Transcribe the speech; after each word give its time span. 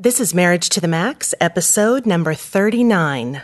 This 0.00 0.20
is 0.20 0.32
Marriage 0.32 0.68
to 0.68 0.80
the 0.80 0.86
Max, 0.86 1.34
episode 1.40 2.06
number 2.06 2.32
39. 2.32 3.42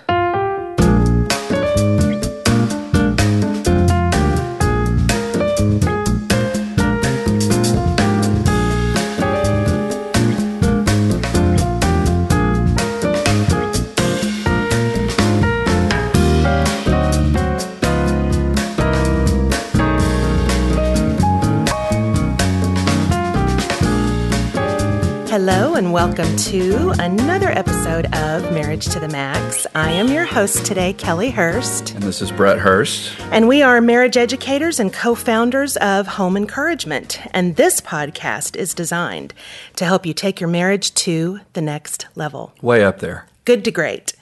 Welcome 25.95 26.35
to 26.39 26.93
another 26.99 27.51
episode 27.51 28.13
of 28.17 28.43
Marriage 28.53 28.87
to 28.87 28.99
the 28.99 29.07
Max. 29.07 29.65
I 29.77 29.93
am 29.93 30.09
your 30.09 30.25
host 30.25 30.67
today, 30.67 30.93
Kellie 30.93 31.31
Hurst. 31.31 31.95
And 31.95 32.03
this 32.03 32.21
is 32.21 32.33
Brett 32.33 32.59
Hurst. 32.59 33.17
And 33.31 33.47
we 33.47 33.63
are 33.63 33.81
marriage 33.81 34.17
educators 34.17 34.81
and 34.81 34.93
co 34.93 35.15
founders 35.15 35.77
of 35.77 36.09
Home 36.09 36.37
Encouragement. 36.37 37.21
And 37.31 37.55
this 37.55 37.81
podcast 37.81 38.57
is 38.57 38.75
designed 38.75 39.35
to 39.77 39.85
help 39.85 40.05
you 40.05 40.13
take 40.13 40.41
your 40.41 40.51
marriage 40.51 40.93
to 40.95 41.39
the 41.53 41.63
next 41.63 42.09
level. 42.17 42.53
Way 42.61 42.83
up 42.83 42.99
there. 42.99 43.29
Good 43.45 43.65
to 43.65 43.71
great. 43.71 44.14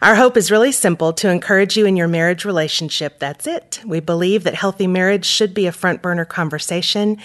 Our 0.00 0.14
hope 0.14 0.36
is 0.36 0.50
really 0.50 0.72
simple 0.72 1.12
to 1.14 1.28
encourage 1.28 1.76
you 1.76 1.86
in 1.86 1.96
your 1.96 2.08
marriage 2.08 2.44
relationship. 2.44 3.18
That's 3.18 3.46
it. 3.46 3.80
We 3.84 4.00
believe 4.00 4.44
that 4.44 4.54
healthy 4.54 4.86
marriage 4.86 5.24
should 5.24 5.54
be 5.54 5.66
a 5.66 5.72
front 5.72 6.02
burner 6.02 6.24
conversation. 6.24 7.18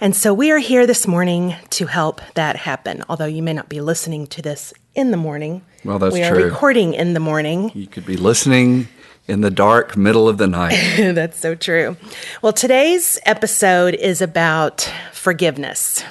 And 0.00 0.16
so 0.16 0.32
we 0.32 0.50
are 0.50 0.58
here 0.58 0.86
this 0.86 1.06
morning 1.06 1.54
to 1.70 1.86
help 1.86 2.20
that 2.34 2.56
happen. 2.56 3.04
Although 3.08 3.26
you 3.26 3.42
may 3.42 3.52
not 3.52 3.68
be 3.68 3.80
listening 3.80 4.26
to 4.28 4.42
this 4.42 4.72
in 4.94 5.10
the 5.10 5.16
morning. 5.16 5.62
Well, 5.84 5.98
that's 5.98 6.14
we 6.14 6.20
true. 6.20 6.28
are 6.28 6.44
recording 6.44 6.94
in 6.94 7.14
the 7.14 7.20
morning. 7.20 7.70
You 7.74 7.86
could 7.86 8.06
be 8.06 8.16
listening 8.16 8.88
in 9.28 9.40
the 9.40 9.50
dark 9.50 9.96
middle 9.96 10.28
of 10.28 10.38
the 10.38 10.46
night. 10.46 10.76
that's 11.14 11.38
so 11.38 11.54
true. 11.54 11.96
Well, 12.42 12.52
today's 12.52 13.18
episode 13.26 13.94
is 13.94 14.22
about 14.22 14.90
forgiveness, 15.12 16.02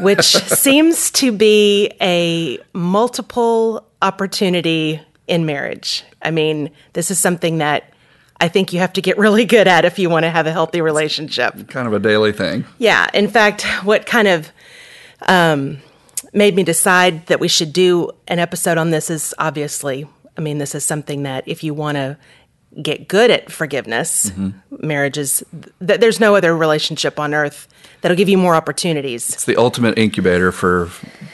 which 0.00 0.24
seems 0.46 1.10
to 1.12 1.32
be 1.32 1.92
a 2.00 2.58
multiple 2.72 3.86
opportunity 4.02 5.00
in 5.26 5.46
marriage. 5.46 6.04
I 6.20 6.30
mean, 6.30 6.70
this 6.92 7.10
is 7.10 7.18
something 7.18 7.58
that 7.58 7.92
I 8.40 8.48
think 8.48 8.72
you 8.72 8.80
have 8.80 8.92
to 8.94 9.00
get 9.00 9.16
really 9.18 9.44
good 9.44 9.68
at 9.68 9.84
if 9.84 9.98
you 9.98 10.10
want 10.10 10.24
to 10.24 10.30
have 10.30 10.46
a 10.46 10.52
healthy 10.52 10.80
relationship. 10.80 11.68
kind 11.68 11.86
of 11.86 11.94
a 11.94 12.00
daily 12.00 12.32
thing. 12.32 12.64
Yeah. 12.78 13.08
In 13.14 13.28
fact, 13.28 13.62
what 13.84 14.04
kind 14.04 14.26
of 14.26 14.52
um, 15.28 15.78
made 16.32 16.56
me 16.56 16.64
decide 16.64 17.26
that 17.26 17.38
we 17.38 17.48
should 17.48 17.72
do 17.72 18.10
an 18.26 18.40
episode 18.40 18.78
on 18.78 18.90
this 18.90 19.10
is 19.10 19.32
obviously, 19.38 20.08
I 20.36 20.40
mean, 20.40 20.58
this 20.58 20.74
is 20.74 20.84
something 20.84 21.22
that 21.22 21.46
if 21.46 21.62
you 21.62 21.72
want 21.72 21.96
to 21.96 22.18
get 22.82 23.06
good 23.06 23.30
at 23.30 23.52
forgiveness, 23.52 24.30
mm-hmm. 24.30 24.86
marriage 24.86 25.18
is, 25.18 25.44
th- 25.86 26.00
there's 26.00 26.18
no 26.18 26.34
other 26.34 26.56
relationship 26.56 27.20
on 27.20 27.34
earth 27.34 27.68
that'll 28.02 28.16
give 28.16 28.28
you 28.28 28.38
more 28.38 28.54
opportunities. 28.54 29.32
It's 29.32 29.46
the 29.46 29.56
ultimate 29.56 29.96
incubator 29.96 30.52
for 30.52 30.90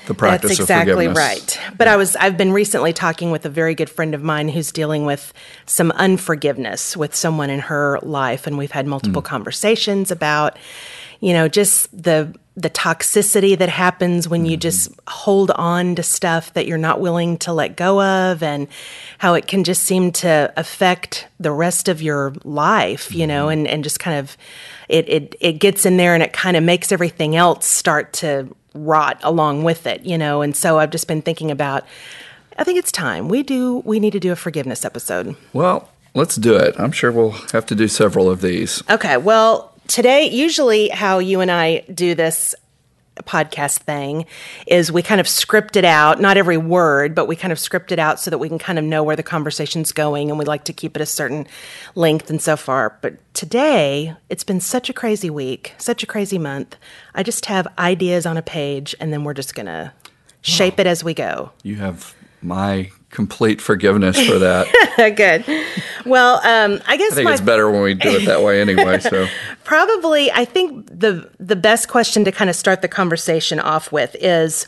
the 0.07 0.15
practice 0.15 0.59
of 0.59 0.67
forgiveness. 0.69 0.69
That's 0.69 0.71
exactly 0.71 1.09
right. 1.09 1.61
But 1.77 1.87
yeah. 1.87 1.95
I 1.95 1.97
was 1.97 2.15
I've 2.17 2.37
been 2.37 2.53
recently 2.53 2.93
talking 2.93 3.31
with 3.31 3.45
a 3.45 3.51
very 3.51 3.75
good 3.75 3.91
friend 3.91 4.15
of 4.15 4.23
mine 4.23 4.49
who's 4.49 4.71
dealing 4.71 5.05
with 5.05 5.33
some 5.67 5.91
unforgiveness 5.93 6.97
with 6.97 7.15
someone 7.15 7.51
in 7.51 7.61
her 7.61 7.99
life 8.03 8.47
and 8.47 8.57
we've 8.57 8.71
had 8.71 8.87
multiple 8.87 9.23
mm. 9.23 9.27
conversations 9.27 10.11
about 10.11 10.57
you 11.21 11.33
know 11.33 11.49
just 11.49 11.91
the 12.03 12.33
the 12.59 12.69
toxicity 12.69 13.57
that 13.57 13.69
happens 13.69 14.29
when 14.29 14.45
you 14.45 14.53
mm-hmm. 14.53 14.61
just 14.61 14.91
hold 15.07 15.53
on 15.53 15.95
to 15.95 16.03
stuff 16.03 16.53
that 16.55 16.67
you're 16.67 16.77
not 16.77 17.01
willing 17.01 17.39
to 17.39 17.53
let 17.53 17.77
go 17.77 18.03
of 18.03 18.43
and 18.43 18.67
how 19.19 19.35
it 19.35 19.47
can 19.47 19.63
just 19.63 19.85
seem 19.85 20.11
to 20.11 20.53
affect 20.57 21.29
the 21.39 21.53
rest 21.53 21.89
of 21.89 22.03
your 22.03 22.35
life, 22.43 23.15
you 23.15 23.29
know, 23.29 23.45
mm-hmm. 23.45 23.61
and, 23.61 23.69
and 23.69 23.85
just 23.85 24.01
kind 24.01 24.19
of 24.19 24.37
it, 24.89 25.09
it 25.09 25.35
it 25.41 25.53
gets 25.55 25.87
in 25.87 25.99
there 25.99 26.15
and 26.15 26.23
it 26.23 26.33
kind 26.33 26.57
of 26.57 26.65
makes 26.65 26.91
everything 26.91 27.37
else 27.37 27.65
start 27.65 28.13
to 28.15 28.53
rot 28.75 29.21
along 29.23 29.63
with 29.63 29.87
it, 29.87 30.05
you 30.05 30.19
know. 30.19 30.43
And 30.43 30.57
so 30.57 30.81
I've 30.81 30.91
just 30.91 31.07
been 31.07 31.23
thinking 31.23 31.53
about 31.53 31.87
I 32.59 32.65
think 32.65 32.77
it's 32.77 32.91
time. 32.91 33.29
We 33.29 33.45
do 33.45 33.79
we 33.85 34.01
need 34.01 34.15
to 34.15 34.21
do 34.21 34.33
a 34.33 34.37
forgiveness 34.37 34.85
episode. 34.85 35.37
Well, 35.53 35.89
let's 36.15 36.35
do 36.35 36.57
it. 36.57 36.75
I'm 36.77 36.91
sure 36.91 37.13
we'll 37.13 37.39
have 37.53 37.67
to 37.67 37.77
do 37.77 37.87
several 37.87 38.29
of 38.29 38.41
these. 38.41 38.83
Okay. 38.91 39.17
Well, 39.17 39.73
today, 39.89 40.31
usually 40.31 40.89
how 40.89 41.19
you 41.19 41.41
and 41.41 41.51
I 41.51 41.81
do 41.93 42.15
this 42.15 42.55
podcast 43.23 43.79
thing 43.79 44.27
is 44.67 44.93
we 44.93 45.03
kind 45.03 45.21
of 45.21 45.29
script 45.29 45.77
it 45.77 45.85
out, 45.85 46.21
not 46.21 46.37
every 46.37 46.57
word, 46.57 47.15
but 47.15 47.27
we 47.27 47.37
kind 47.37 47.53
of 47.53 47.59
script 47.59 47.93
it 47.93 47.99
out 47.99 48.21
so 48.21 48.31
that 48.31 48.39
we 48.39 48.49
can 48.49 48.59
kind 48.59 48.79
of 48.79 48.85
know 48.85 49.03
where 49.03 49.17
the 49.17 49.23
conversation's 49.23 49.93
going 49.93 50.31
and 50.31 50.39
we 50.39 50.45
like 50.45 50.65
to 50.65 50.73
keep 50.73 50.97
it 50.97 51.03
a 51.03 51.07
certain 51.07 51.47
length 51.95 52.31
and 52.31 52.41
so 52.41 52.57
far. 52.57 52.97
But 53.01 53.17
today, 53.35 54.15
it's 54.29 54.45
been 54.45 54.61
such 54.61 54.89
a 54.89 54.93
crazy 54.93 55.31
week, 55.31 55.75
such 55.79 56.03
a 56.03 56.07
crazy 56.07 56.39
month. 56.39 56.77
I 57.15 57.23
just 57.23 57.47
have 57.47 57.67
ideas 57.79 58.27
on 58.27 58.37
a 58.37 58.43
page 58.43 58.95
and 59.01 59.13
then 59.13 59.25
we're 59.25 59.35
just 59.35 59.55
going 59.55 59.67
to 59.67 59.93
shape 60.43 60.75
oh, 60.79 60.83
it 60.83 60.87
as 60.87 61.03
we 61.03 61.15
go. 61.15 61.51
You 61.63 61.77
have 61.77 62.15
my 62.41 62.91
complete 63.11 63.61
forgiveness 63.61 64.21
for 64.27 64.39
that. 64.39 64.67
Good. 65.17 65.45
Well, 66.05 66.37
um, 66.37 66.81
I 66.87 66.97
guess 66.97 67.13
I 67.13 67.15
think 67.17 67.25
my... 67.25 67.33
it's 67.33 67.41
better 67.41 67.71
when 67.71 67.83
we 67.83 67.95
do 67.95 68.11
it 68.11 68.27
that 68.27 68.43
way 68.43 68.61
anyway. 68.61 69.01
So 69.01 69.27
probably, 69.69 70.33
I 70.33 70.47
think 70.47 70.87
the 70.87 71.31
the 71.39 71.55
best 71.55 71.89
question 71.89 72.25
to 72.25 72.33
kind 72.33 72.49
of 72.49 72.57
start 72.57 72.81
the 72.81 72.89
conversation 72.89 73.61
off 73.61 73.93
with 73.93 74.17
is 74.19 74.67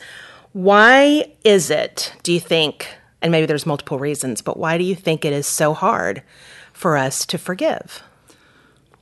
why 0.53 1.25
is 1.43 1.71
it? 1.71 2.13
Do 2.21 2.31
you 2.31 2.39
think? 2.39 2.87
And 3.19 3.31
maybe 3.31 3.47
there's 3.47 3.65
multiple 3.65 3.97
reasons, 3.97 4.43
but 4.43 4.57
why 4.57 4.77
do 4.77 4.83
you 4.83 4.93
think 4.93 5.25
it 5.25 5.33
is 5.33 5.47
so 5.47 5.73
hard 5.73 6.21
for 6.71 6.97
us 6.97 7.25
to 7.25 7.39
forgive? 7.39 8.03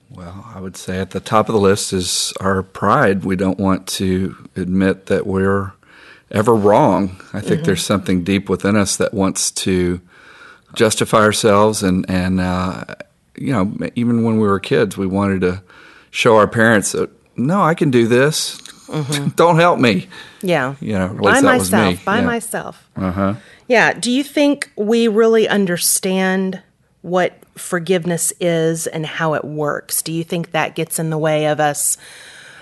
Well, 0.10 0.50
I 0.56 0.62
would 0.62 0.78
say 0.78 1.00
at 1.00 1.12
the 1.12 1.20
top 1.20 1.50
of 1.50 1.54
the 1.54 1.60
list 1.60 1.92
is 1.92 2.34
our 2.40 2.64
pride. 2.64 3.26
We 3.26 3.36
don't 3.36 3.60
want 3.60 3.86
to 4.00 4.36
admit 4.56 5.08
that 5.08 5.28
we're 5.28 5.74
ever 6.32 6.56
wrong. 6.56 7.22
I 7.34 7.42
think 7.42 7.58
mm-hmm. 7.58 7.64
there's 7.64 7.86
something 7.86 8.24
deep 8.24 8.48
within 8.48 8.78
us 8.78 8.96
that 8.96 9.14
wants 9.14 9.52
to 9.52 10.00
justify 10.76 11.20
ourselves, 11.20 11.84
and 11.84 12.10
and 12.10 12.40
uh, 12.40 12.86
you 13.36 13.52
know, 13.52 13.76
even 13.96 14.24
when 14.24 14.40
we 14.40 14.48
were 14.48 14.62
kids, 14.62 14.96
we 14.98 15.06
wanted 15.08 15.42
to 15.42 15.62
show 16.12 16.38
our 16.38 16.48
parents 16.48 16.92
that 16.94 17.10
no, 17.36 17.62
I 17.62 17.74
can 17.74 17.92
do 17.92 18.08
this. 18.08 18.58
Mm-hmm. 18.88 19.28
Don't 19.36 19.58
help 19.58 19.80
me. 19.80 20.08
Yeah, 20.42 20.76
you 20.82 20.94
know, 20.94 21.18
by 21.22 21.42
myself. 21.42 22.04
By 22.06 22.20
yeah. 22.20 22.26
myself. 22.26 22.90
Uh 22.96 23.12
huh. 23.12 23.34
Yeah. 23.68 23.94
Do 23.94 24.12
you 24.12 24.24
think 24.24 24.72
we 24.76 25.08
really 25.08 25.48
understand 25.48 26.62
what 27.02 27.34
forgiveness 27.56 28.34
is 28.40 28.88
and 28.88 29.06
how 29.06 29.36
it 29.36 29.46
works? 29.46 30.02
Do 30.02 30.12
you 30.12 30.24
think 30.24 30.52
that 30.52 30.76
gets 30.76 31.00
in 31.00 31.10
the 31.10 31.18
way 31.18 31.48
of 31.48 31.60
us? 31.60 31.98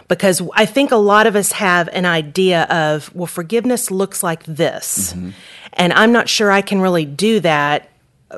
because 0.08 0.42
I 0.54 0.66
think 0.66 0.92
a 0.92 0.98
lot 0.98 1.28
of 1.28 1.36
us 1.36 1.52
have 1.54 1.90
an 1.90 2.06
idea 2.06 2.64
of, 2.64 3.14
well, 3.14 3.28
forgiveness 3.28 3.92
looks 3.92 4.24
like 4.24 4.44
this. 4.44 5.14
Mm-hmm. 5.14 5.30
And 5.74 5.94
I'm 5.94 6.12
not 6.12 6.30
sure 6.30 6.52
I 6.52 6.62
can 6.62 6.80
really 6.80 7.06
do 7.06 7.40
that, 7.42 7.90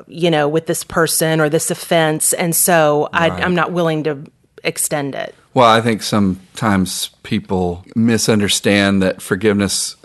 you 0.06 0.30
know, 0.30 0.48
with 0.48 0.66
this 0.66 0.84
person 0.84 1.40
or 1.40 1.48
this 1.48 1.70
offense. 1.70 2.32
And 2.32 2.54
so 2.54 3.08
right. 3.12 3.32
I, 3.32 3.42
I'm 3.42 3.54
not 3.54 3.72
willing 3.72 4.04
to 4.04 4.24
extend 4.64 5.14
it. 5.14 5.34
Well, 5.54 5.68
I 5.68 5.80
think 5.80 6.02
sometimes 6.02 7.08
people 7.22 7.84
misunderstand 7.96 9.02
that 9.02 9.20
forgiveness 9.20 9.96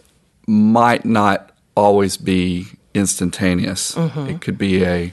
might 0.47 1.05
not 1.05 1.51
always 1.75 2.17
be 2.17 2.67
instantaneous. 2.93 3.93
Mm-hmm. 3.95 4.27
It 4.27 4.41
could 4.41 4.57
be 4.57 4.83
a 4.85 5.11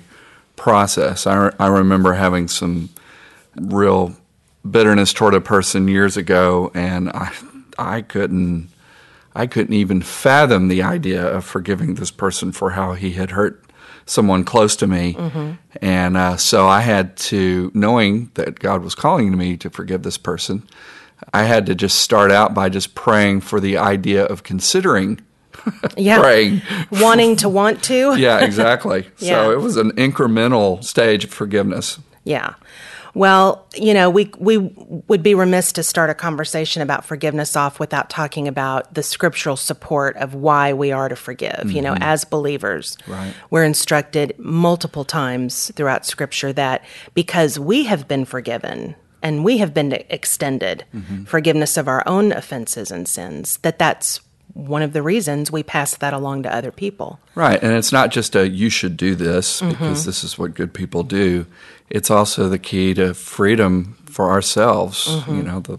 process. 0.57 1.27
I, 1.27 1.37
re- 1.37 1.53
I 1.59 1.67
remember 1.67 2.15
having 2.15 2.49
some 2.49 2.91
real 3.57 4.17
bitterness 4.69 5.13
toward 5.13 5.35
a 5.35 5.41
person 5.41 5.89
years 5.89 6.17
ago, 6.17 6.71
and 6.75 7.11
I 7.11 7.33
I 7.79 8.03
couldn't 8.03 8.69
I 9.35 9.47
couldn't 9.47 9.75
even 9.75 10.03
fathom 10.03 10.69
the 10.69 10.83
idea 10.83 11.25
of 11.27 11.45
forgiving 11.45 11.95
this 11.95 12.11
person 12.11 12.53
for 12.53 12.71
how 12.71 12.93
he 12.93 13.13
had 13.13 13.31
hurt 13.33 13.62
someone 14.07 14.45
close 14.45 14.77
to 14.77 14.87
me, 14.87 15.15
mm-hmm. 15.15 15.53
and 15.81 16.17
uh, 16.17 16.37
so 16.37 16.67
I 16.69 16.81
had 16.81 17.17
to, 17.19 17.71
knowing 17.75 18.31
that 18.35 18.59
God 18.59 18.83
was 18.83 18.95
calling 18.95 19.31
to 19.31 19.37
me 19.37 19.57
to 19.59 19.71
forgive 19.71 20.03
this 20.03 20.19
person, 20.19 20.67
I 21.33 21.45
had 21.45 21.67
to 21.67 21.75
just 21.75 21.99
start 21.99 22.31
out 22.31 22.55
by 22.55 22.69
just 22.69 22.95
praying 22.95 23.43
for 23.43 23.61
the 23.61 23.77
idea 23.77 24.25
of 24.25 24.43
considering. 24.43 25.21
yeah. 25.97 26.19
praying. 26.21 26.63
Wanting 26.91 27.37
to 27.37 27.49
want 27.49 27.83
to. 27.85 28.17
yeah, 28.17 28.41
exactly. 28.41 29.07
yeah. 29.19 29.45
So 29.45 29.53
it 29.53 29.61
was 29.61 29.77
an 29.77 29.93
incremental 29.93 30.83
stage 30.83 31.25
of 31.25 31.31
forgiveness. 31.31 32.01
Yeah. 32.25 32.55
Well, 33.15 33.67
you 33.75 33.93
know, 33.93 34.09
we 34.09 34.31
we 34.39 34.59
would 34.59 35.23
be 35.23 35.35
remiss 35.35 35.73
to 35.73 35.83
start 35.83 36.09
a 36.09 36.15
conversation 36.15 36.81
about 36.83 37.05
forgiveness 37.05 37.57
off 37.57 37.79
without 37.79 38.09
talking 38.09 38.49
about 38.49 38.95
the 38.95 39.03
scriptural 39.03 39.57
support 39.57 40.17
of 40.17 40.35
why 40.35 40.73
we 40.73 40.93
are 40.93 41.09
to 41.09 41.17
forgive. 41.17 41.53
Mm-hmm. 41.53 41.71
You 41.71 41.83
know, 41.83 41.93
mm-hmm. 41.95 42.03
as 42.03 42.25
believers, 42.25 42.97
right. 43.07 43.35
we're 43.51 43.65
instructed 43.65 44.35
multiple 44.39 45.05
times 45.05 45.71
throughout 45.75 46.07
scripture 46.07 46.53
that 46.55 46.85
because 47.15 47.59
we 47.59 47.85
have 47.85 48.09
been 48.09 48.25
forgiven 48.25 48.95
and 49.23 49.45
we 49.45 49.59
have 49.59 49.75
been 49.75 49.93
extended 50.09 50.85
mm-hmm. 50.95 51.25
forgiveness 51.25 51.77
of 51.77 51.89
our 51.89 52.03
own 52.07 52.33
offenses 52.33 52.91
and 52.91 53.07
sins, 53.07 53.59
that 53.59 53.79
that's 53.79 54.21
one 54.55 54.83
of 54.83 54.93
the 54.93 55.03
reasons 55.03 55.51
we 55.51 55.63
pass 55.63 55.97
that 55.97 56.13
along 56.13 56.43
to 56.43 56.55
other 56.55 56.71
people. 56.71 57.19
Right. 57.35 57.63
And 57.63 57.73
it's 57.73 57.93
not 57.93 58.11
just 58.11 58.37
a 58.37 58.49
you 58.49 58.69
should 58.69 58.97
do 58.97 59.15
this 59.15 59.61
mm-hmm. 59.61 59.71
because 59.71 60.05
this 60.05 60.25
is 60.25 60.39
what 60.39 60.55
good 60.55 60.75
people 60.75 61.03
do. 61.03 61.47
It's 61.91 62.11
also 62.11 62.49
the 62.49 62.59
key 62.59 62.95
to 62.95 63.15
freedom 63.15 63.97
for 64.07 64.31
ourselves. 64.31 65.07
Mm-hmm. 65.09 65.37
You 65.37 65.43
know, 65.43 65.61
the 65.61 65.79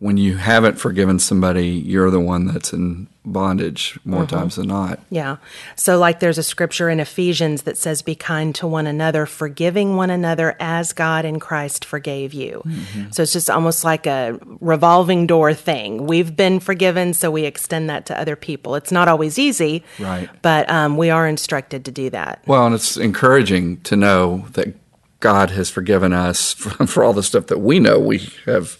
when 0.00 0.16
you 0.16 0.36
haven't 0.36 0.78
forgiven 0.78 1.18
somebody, 1.18 1.66
you're 1.68 2.10
the 2.10 2.20
one 2.20 2.46
that's 2.46 2.72
in 2.72 3.08
bondage 3.24 3.98
more 4.04 4.24
times 4.24 4.54
than 4.54 4.68
not. 4.68 5.00
Yeah. 5.10 5.36
So, 5.74 5.98
like, 5.98 6.20
there's 6.20 6.38
a 6.38 6.42
scripture 6.42 6.88
in 6.88 7.00
Ephesians 7.00 7.62
that 7.62 7.76
says, 7.76 8.00
Be 8.00 8.14
kind 8.14 8.54
to 8.54 8.66
one 8.66 8.86
another, 8.86 9.26
forgiving 9.26 9.96
one 9.96 10.08
another 10.10 10.56
as 10.60 10.92
God 10.92 11.24
in 11.24 11.40
Christ 11.40 11.84
forgave 11.84 12.32
you. 12.32 12.62
So, 13.10 13.24
it's 13.24 13.32
just 13.32 13.50
almost 13.50 13.82
like 13.82 14.06
a 14.06 14.38
revolving 14.60 15.26
door 15.26 15.52
thing. 15.52 16.06
We've 16.06 16.34
been 16.34 16.60
forgiven, 16.60 17.12
so 17.12 17.30
we 17.30 17.44
extend 17.44 17.90
that 17.90 18.06
to 18.06 18.18
other 18.18 18.36
people. 18.36 18.76
It's 18.76 18.92
not 18.92 19.08
always 19.08 19.36
easy, 19.38 19.84
Right. 19.98 20.30
but 20.42 20.70
um, 20.70 20.96
we 20.96 21.10
are 21.10 21.26
instructed 21.26 21.84
to 21.86 21.90
do 21.90 22.08
that. 22.10 22.42
Well, 22.46 22.64
and 22.66 22.74
it's 22.74 22.96
encouraging 22.96 23.80
to 23.82 23.96
know 23.96 24.46
that 24.52 24.74
God 25.20 25.50
has 25.50 25.68
forgiven 25.70 26.12
us 26.12 26.52
for, 26.54 26.70
for 26.86 27.02
all 27.02 27.12
the 27.12 27.24
stuff 27.24 27.48
that 27.48 27.58
we 27.58 27.80
know 27.80 27.98
we 27.98 28.28
have 28.46 28.78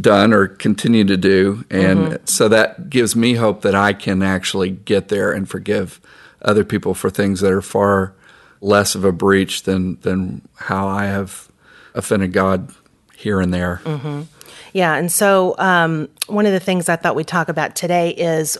done 0.00 0.32
or 0.32 0.46
continue 0.46 1.04
to 1.04 1.16
do. 1.16 1.64
And 1.70 2.18
so 2.24 2.48
that 2.48 2.88
gives 2.90 3.16
me 3.16 3.34
hope 3.34 3.62
that 3.62 3.74
I 3.74 3.92
can 3.92 4.22
actually 4.22 4.70
get 4.70 5.08
there 5.08 5.32
and 5.32 5.48
forgive 5.48 6.00
other 6.42 6.64
people 6.64 6.94
for 6.94 7.10
things 7.10 7.40
that 7.40 7.52
are 7.52 7.62
far 7.62 8.14
less 8.60 8.94
of 8.94 9.04
a 9.04 9.12
breach 9.12 9.64
than, 9.64 9.98
than 10.00 10.42
how 10.54 10.86
I 10.86 11.06
have 11.06 11.48
offended 11.94 12.32
God 12.32 12.72
here 13.14 13.40
and 13.40 13.52
there. 13.52 13.80
Yeah, 14.72 14.94
and 14.94 15.10
so 15.10 15.54
um, 15.58 16.08
one 16.26 16.46
of 16.46 16.52
the 16.52 16.60
things 16.60 16.88
I 16.88 16.96
thought 16.96 17.16
we'd 17.16 17.26
talk 17.26 17.48
about 17.48 17.74
today 17.74 18.10
is 18.10 18.58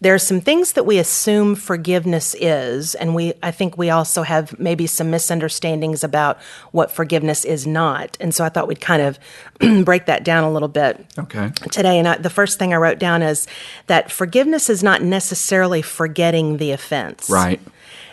w- 0.00 0.14
are 0.14 0.18
some 0.18 0.40
things 0.40 0.72
that 0.72 0.84
we 0.86 0.98
assume 0.98 1.54
forgiveness 1.54 2.34
is, 2.40 2.94
and 2.94 3.14
we 3.14 3.34
I 3.42 3.50
think 3.50 3.76
we 3.78 3.90
also 3.90 4.22
have 4.22 4.58
maybe 4.58 4.86
some 4.86 5.10
misunderstandings 5.10 6.02
about 6.04 6.38
what 6.72 6.90
forgiveness 6.90 7.44
is 7.44 7.66
not. 7.66 8.16
And 8.20 8.34
so 8.34 8.44
I 8.44 8.48
thought 8.48 8.68
we'd 8.68 8.80
kind 8.80 9.02
of 9.02 9.18
break 9.84 10.06
that 10.06 10.24
down 10.24 10.44
a 10.44 10.50
little 10.50 10.68
bit 10.68 11.04
Okay. 11.18 11.50
today. 11.70 11.98
And 11.98 12.08
I, 12.08 12.16
the 12.18 12.30
first 12.30 12.58
thing 12.58 12.72
I 12.74 12.76
wrote 12.76 12.98
down 12.98 13.22
is 13.22 13.46
that 13.86 14.10
forgiveness 14.10 14.68
is 14.70 14.82
not 14.82 15.02
necessarily 15.02 15.82
forgetting 15.82 16.56
the 16.56 16.72
offense. 16.72 17.28
Right. 17.30 17.60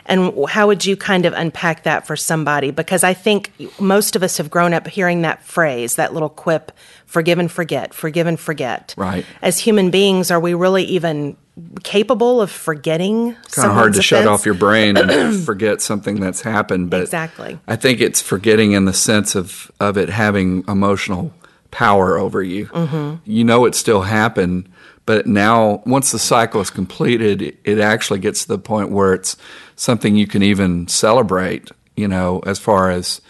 And 0.08 0.34
how 0.48 0.68
would 0.68 0.86
you 0.86 0.96
kind 0.96 1.26
of 1.26 1.34
unpack 1.34 1.84
that 1.84 2.08
for 2.08 2.16
somebody? 2.16 2.72
Because 2.72 3.04
I 3.04 3.14
think 3.14 3.52
most 3.80 4.16
of 4.16 4.24
us 4.24 4.38
have 4.38 4.50
grown 4.50 4.74
up 4.74 4.88
hearing 4.88 5.22
that 5.24 5.44
phrase, 5.44 5.96
that 5.96 6.14
little 6.14 6.30
quip, 6.30 6.72
forgive 7.06 7.40
and 7.40 7.52
forget, 7.52 7.94
forgive 7.94 8.26
and 8.26 8.40
forget. 8.40 8.96
Right. 8.98 9.26
As 9.42 9.60
human 9.60 9.92
beings, 9.92 10.32
are 10.32 10.40
we 10.40 10.54
really 10.54 10.86
even 10.86 11.36
capable 11.84 12.42
of 12.42 12.52
forgetting? 12.52 13.36
It's 13.44 13.56
kind 13.56 13.68
of 13.68 13.74
hard 13.74 13.94
to 13.96 14.02
shut 14.02 14.28
off 14.28 14.46
your 14.46 14.56
brain 14.56 14.96
and 14.96 15.44
forget 15.46 15.82
something 15.82 16.20
that's 16.20 16.42
happened. 16.42 16.90
But 16.90 17.02
Exactly. 17.02 17.60
I 17.68 17.76
think 17.76 18.00
it's 18.00 18.22
forgetting 18.22 18.74
in 18.74 18.86
the 18.86 18.94
sense 18.94 19.36
of 19.36 19.72
of 19.80 19.98
it 19.98 20.10
having 20.10 20.64
emotional 20.68 21.34
power 21.72 22.18
over 22.18 22.42
you. 22.42 22.68
Mm-hmm. 22.68 23.16
You 23.26 23.44
know 23.44 23.66
it 23.66 23.76
still 23.76 24.04
happened, 24.04 24.70
but 25.08 25.26
now 25.26 25.82
once 25.88 26.12
the 26.12 26.20
cycle 26.20 26.62
is 26.62 26.70
completed, 26.70 27.58
it, 27.64 27.80
actually 27.80 28.20
gets 28.20 28.44
to 28.44 28.50
the 28.50 28.60
point 28.60 28.92
where 28.92 29.16
it's 29.16 29.36
something 29.76 30.16
you 30.16 30.28
can 30.28 30.44
even 30.44 30.88
celebrate. 30.88 31.72
You 31.96 32.08
know, 32.08 32.44
as 32.46 32.60
far 32.60 32.92
as 32.92 33.22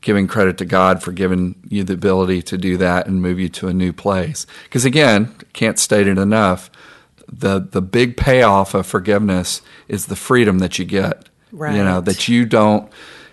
giving 0.00 0.26
credit 0.26 0.58
to 0.58 0.64
God 0.64 1.00
for 1.00 1.12
giving 1.12 1.54
you 1.68 1.84
the 1.84 1.92
ability 1.92 2.42
to 2.42 2.58
do 2.58 2.76
that 2.78 3.06
and 3.06 3.22
move 3.22 3.38
you 3.38 3.48
to 3.50 3.68
a 3.68 3.72
new 3.72 3.92
place. 3.92 4.46
Because 4.64 4.84
again, 4.84 5.32
can't 5.52 5.78
state 5.78 6.08
it 6.08 6.18
enough 6.18 6.68
the 7.28 7.60
the 7.60 7.82
big 7.82 8.16
payoff 8.16 8.74
of 8.74 8.86
forgiveness 8.86 9.62
is 9.88 10.06
the 10.06 10.16
freedom 10.16 10.58
that 10.60 10.78
you 10.78 10.84
get. 10.84 11.28
Right. 11.52 11.74
You 11.74 11.84
know 11.84 12.00
that 12.00 12.28
you 12.28 12.46
don't. 12.46 12.90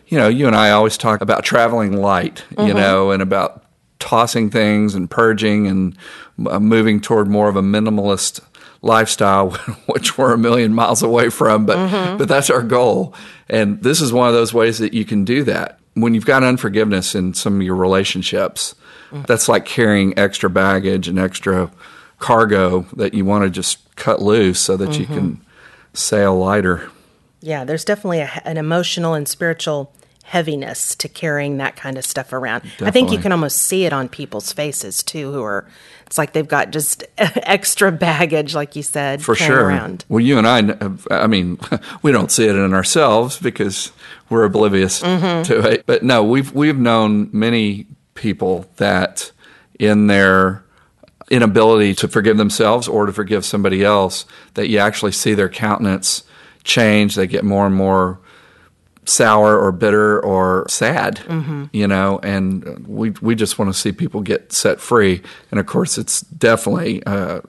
You 0.08 0.20
know, 0.20 0.28
you 0.28 0.46
and 0.46 0.56
I 0.56 0.72
always 0.72 0.98
talk 0.98 1.22
about 1.22 1.44
traveling 1.44 1.98
light. 1.98 2.44
You 2.52 2.58
mm-hmm. 2.58 2.78
know, 2.78 3.12
and 3.12 3.22
about 3.22 3.63
tossing 4.04 4.50
things 4.50 4.96
and 4.96 5.10
purging 5.10 5.66
and 5.66 5.98
uh, 6.46 6.60
moving 6.60 7.00
toward 7.00 7.30
more 7.30 7.48
of 7.48 7.56
a 7.56 7.62
minimalist 7.62 8.42
lifestyle, 8.82 9.52
which 9.86 10.18
we're 10.18 10.34
a 10.34 10.38
million 10.38 10.74
miles 10.74 11.02
away 11.02 11.30
from. 11.30 11.66
But 11.66 11.78
mm-hmm. 11.78 12.18
but 12.18 12.28
that's 12.28 12.50
our 12.50 12.62
goal, 12.62 13.16
and 13.48 13.82
this 13.82 14.02
is 14.02 14.12
one 14.12 14.28
of 14.28 14.34
those 14.34 14.54
ways 14.54 14.80
that 14.80 14.94
you 14.94 15.06
can 15.06 15.24
do 15.24 15.46
that 15.46 15.80
when 15.94 16.14
you've 16.14 16.26
got 16.26 16.44
unforgiveness 16.44 17.16
in 17.16 17.34
some 17.34 17.56
of 17.56 17.62
your 17.62 17.78
relationships. 17.78 18.76
Mm. 19.12 19.26
That's 19.26 19.48
like 19.48 19.64
carrying 19.64 20.20
extra 20.20 20.50
baggage 20.50 21.08
and 21.08 21.18
extra 21.18 21.72
cargo 22.20 22.82
that 22.98 23.14
you 23.14 23.24
want 23.24 23.46
to 23.46 23.50
just 23.50 23.96
cut 23.96 24.22
loose 24.22 24.60
so 24.60 24.76
that 24.76 25.00
you 25.00 25.06
mm-hmm. 25.06 25.14
can 25.14 25.46
sail 25.94 26.38
lighter. 26.38 26.92
Yeah, 27.40 27.64
there's 27.64 27.86
definitely 27.86 28.20
a, 28.20 28.42
an 28.44 28.58
emotional 28.58 29.14
and 29.14 29.30
spiritual 29.30 29.94
heaviness 30.24 30.96
to 30.96 31.08
carrying 31.08 31.58
that 31.58 31.76
kind 31.76 31.98
of 31.98 32.06
stuff 32.06 32.34
around. 32.34 32.64
I 32.82 32.90
think 32.92 33.12
you 33.12 33.20
can 33.20 33.32
almost 33.32 33.58
see 33.58 33.86
it 33.86 33.94
on 33.94 34.10
people's 34.10 34.52
faces 34.52 35.04
too, 35.04 35.32
who 35.32 35.44
are, 35.44 35.68
it's 36.08 36.18
like 36.18 36.34
they've 36.34 36.48
got 36.48 36.72
just 36.72 37.04
extra 37.18 37.92
baggage, 37.92 38.56
like 38.56 38.76
you 38.76 38.84
said, 38.84 39.22
For 39.22 39.36
sure. 39.36 39.66
around. 39.66 40.06
Well, 40.10 40.22
you 40.22 40.38
and 40.38 40.48
I, 40.48 40.90
I 41.12 41.28
mean, 41.28 41.60
we 42.02 42.12
don't 42.12 42.32
see 42.32 42.48
it 42.48 42.56
in 42.56 42.74
ourselves 42.74 43.38
because 43.38 43.92
we're 44.30 44.46
oblivious 44.46 45.02
mm-hmm. 45.02 45.44
to 45.44 45.70
it. 45.70 45.86
But 45.86 46.04
no, 46.04 46.24
we've 46.24 46.52
we've 46.54 46.80
known 46.80 47.30
many 47.32 47.86
people 48.16 48.66
that 48.78 49.32
in 49.78 50.08
their 50.08 50.64
inability 51.30 51.96
to 51.96 52.08
forgive 52.08 52.38
themselves 52.38 52.88
or 52.88 53.06
to 53.06 53.14
forgive 53.14 53.44
somebody 53.46 53.84
else, 53.84 54.26
that 54.54 54.70
you 54.70 54.78
actually 54.78 55.12
see 55.12 55.34
their 55.34 55.50
countenance 55.50 56.24
change. 56.64 57.16
They 57.16 57.28
get 57.28 57.44
more 57.44 57.66
and 57.66 57.76
more 57.76 58.20
sour 59.06 59.60
or 59.60 59.72
bitter 59.72 60.20
or 60.24 60.66
sad, 60.70 61.20
you 61.74 61.88
know, 61.88 62.20
and 62.24 62.88
we 62.88 63.12
we 63.22 63.36
just 63.36 63.60
want 63.60 63.74
to 63.74 63.80
see 63.80 63.92
people 63.92 64.22
get 64.22 64.52
set 64.52 64.80
free. 64.80 65.22
And 65.52 65.60
of 65.60 65.66
course, 65.66 65.98
it's 65.98 66.22
definitely 66.22 67.04
uh, 67.06 67.42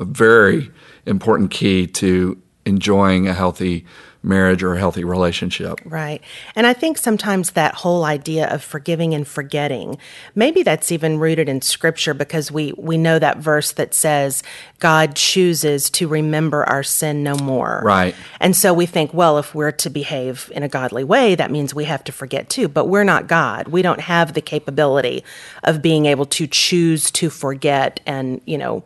a 0.00 0.04
very 0.04 0.70
important 1.06 1.50
key 1.50 1.86
to 1.86 2.40
enjoying 2.66 3.26
a 3.28 3.32
healthy 3.32 3.86
marriage 4.28 4.62
or 4.62 4.74
a 4.74 4.78
healthy 4.78 5.04
relationship. 5.04 5.80
Right. 5.84 6.22
And 6.54 6.66
I 6.66 6.72
think 6.72 6.98
sometimes 6.98 7.52
that 7.52 7.74
whole 7.74 8.04
idea 8.04 8.48
of 8.48 8.62
forgiving 8.62 9.14
and 9.14 9.26
forgetting, 9.26 9.98
maybe 10.34 10.62
that's 10.62 10.92
even 10.92 11.18
rooted 11.18 11.48
in 11.48 11.62
scripture 11.62 12.14
because 12.14 12.52
we, 12.52 12.72
we 12.76 12.98
know 12.98 13.18
that 13.18 13.38
verse 13.38 13.72
that 13.72 13.94
says 13.94 14.42
God 14.78 15.16
chooses 15.16 15.90
to 15.90 16.06
remember 16.06 16.64
our 16.64 16.82
sin 16.82 17.22
no 17.22 17.36
more. 17.36 17.82
Right. 17.84 18.14
And 18.38 18.54
so 18.54 18.72
we 18.74 18.86
think, 18.86 19.14
well, 19.14 19.38
if 19.38 19.54
we're 19.54 19.72
to 19.72 19.90
behave 19.90 20.52
in 20.54 20.62
a 20.62 20.68
godly 20.68 21.04
way, 21.04 21.34
that 21.34 21.50
means 21.50 21.74
we 21.74 21.84
have 21.84 22.04
to 22.04 22.12
forget 22.12 22.48
too. 22.50 22.68
But 22.68 22.86
we're 22.86 23.04
not 23.04 23.26
God. 23.26 23.68
We 23.68 23.82
don't 23.82 24.00
have 24.00 24.34
the 24.34 24.40
capability 24.40 25.24
of 25.64 25.82
being 25.82 26.06
able 26.06 26.26
to 26.26 26.46
choose 26.46 27.10
to 27.12 27.30
forget 27.30 28.00
and, 28.06 28.40
you 28.44 28.58
know, 28.58 28.84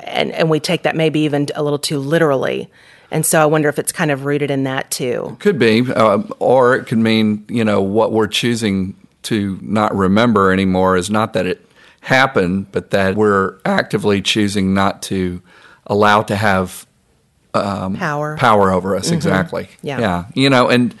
and, 0.00 0.32
and 0.32 0.50
we 0.50 0.60
take 0.60 0.82
that 0.82 0.96
maybe 0.96 1.20
even 1.20 1.46
a 1.54 1.62
little 1.62 1.78
too 1.78 1.98
literally. 1.98 2.70
And 3.10 3.24
so 3.24 3.40
I 3.40 3.46
wonder 3.46 3.68
if 3.68 3.78
it's 3.78 3.92
kind 3.92 4.10
of 4.10 4.24
rooted 4.24 4.50
in 4.50 4.64
that 4.64 4.90
too. 4.90 5.36
Could 5.40 5.58
be, 5.58 5.84
uh, 5.92 6.22
or 6.38 6.74
it 6.74 6.86
could 6.86 6.98
mean 6.98 7.44
you 7.48 7.64
know 7.64 7.80
what 7.82 8.12
we're 8.12 8.26
choosing 8.26 8.96
to 9.22 9.58
not 9.62 9.94
remember 9.94 10.52
anymore 10.52 10.96
is 10.96 11.10
not 11.10 11.32
that 11.32 11.46
it 11.46 11.64
happened, 12.00 12.70
but 12.72 12.90
that 12.90 13.16
we're 13.16 13.58
actively 13.64 14.22
choosing 14.22 14.72
not 14.74 15.02
to 15.02 15.42
allow 15.86 16.22
to 16.22 16.36
have 16.36 16.86
Power. 17.52 18.36
power 18.36 18.70
over 18.70 18.94
us. 18.96 19.10
Exactly. 19.10 19.68
Yeah. 19.82 19.98
Yeah. 19.98 20.24
You 20.34 20.50
know, 20.50 20.68
and 20.68 20.94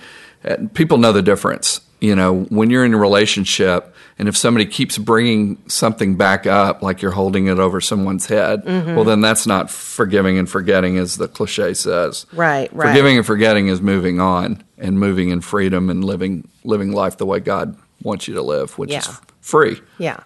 uh, 0.44 0.56
people 0.74 0.98
know 0.98 1.12
the 1.12 1.22
difference. 1.22 1.80
You 2.00 2.14
know, 2.16 2.44
when 2.44 2.70
you're 2.70 2.84
in 2.84 2.94
a 2.94 2.98
relationship, 2.98 3.94
and 4.18 4.28
if 4.28 4.36
somebody 4.36 4.64
keeps 4.64 4.96
bringing 4.96 5.62
something 5.68 6.16
back 6.16 6.46
up, 6.46 6.82
like 6.82 7.02
you're 7.02 7.10
holding 7.10 7.48
it 7.48 7.58
over 7.58 7.80
someone's 7.80 8.26
head, 8.26 8.64
well, 8.64 9.04
then 9.04 9.20
that's 9.20 9.46
not 9.46 9.70
forgiving 9.70 10.38
and 10.38 10.48
forgetting, 10.48 10.96
as 10.96 11.16
the 11.16 11.28
cliche 11.28 11.74
says. 11.74 12.24
Right, 12.32 12.72
right. 12.72 12.88
Forgiving 12.88 13.18
and 13.18 13.26
forgetting 13.26 13.68
is 13.68 13.82
moving 13.82 14.18
on 14.18 14.64
and 14.78 14.98
moving 14.98 15.28
in 15.28 15.42
freedom 15.42 15.90
and 15.90 16.02
living 16.04 16.48
living 16.64 16.92
life 16.92 17.18
the 17.18 17.26
way 17.26 17.40
God 17.40 17.76
wants 18.02 18.26
you 18.26 18.34
to 18.34 18.42
live, 18.42 18.78
which 18.78 18.92
is 18.94 19.20
free. 19.40 19.80
Yeah. 19.98 20.20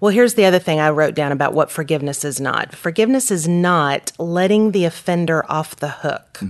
Well, 0.00 0.12
here's 0.12 0.32
the 0.32 0.46
other 0.46 0.58
thing 0.58 0.80
I 0.80 0.88
wrote 0.88 1.14
down 1.14 1.30
about 1.30 1.52
what 1.52 1.70
forgiveness 1.70 2.24
is 2.24 2.40
not. 2.40 2.74
Forgiveness 2.74 3.30
is 3.30 3.46
not 3.46 4.12
letting 4.18 4.70
the 4.70 4.86
offender 4.86 5.44
off 5.50 5.76
the 5.76 5.90
hook. 5.90 6.40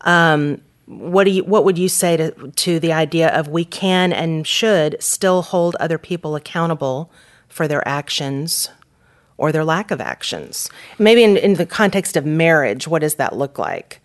Um, 0.00 0.60
what 0.86 1.24
do 1.24 1.30
you? 1.30 1.44
What 1.44 1.64
would 1.64 1.78
you 1.78 1.88
say 1.88 2.16
to 2.16 2.30
to 2.50 2.80
the 2.80 2.92
idea 2.92 3.28
of 3.28 3.48
we 3.48 3.64
can 3.64 4.12
and 4.12 4.46
should 4.46 4.96
still 5.00 5.42
hold 5.42 5.76
other 5.76 5.98
people 5.98 6.36
accountable 6.36 7.10
for 7.48 7.66
their 7.66 7.86
actions 7.86 8.70
or 9.36 9.50
their 9.50 9.64
lack 9.64 9.90
of 9.90 10.00
actions? 10.00 10.70
Maybe 10.98 11.24
in, 11.24 11.36
in 11.36 11.54
the 11.54 11.66
context 11.66 12.16
of 12.16 12.24
marriage, 12.24 12.86
what 12.86 13.00
does 13.00 13.16
that 13.16 13.36
look 13.36 13.58
like? 13.58 14.00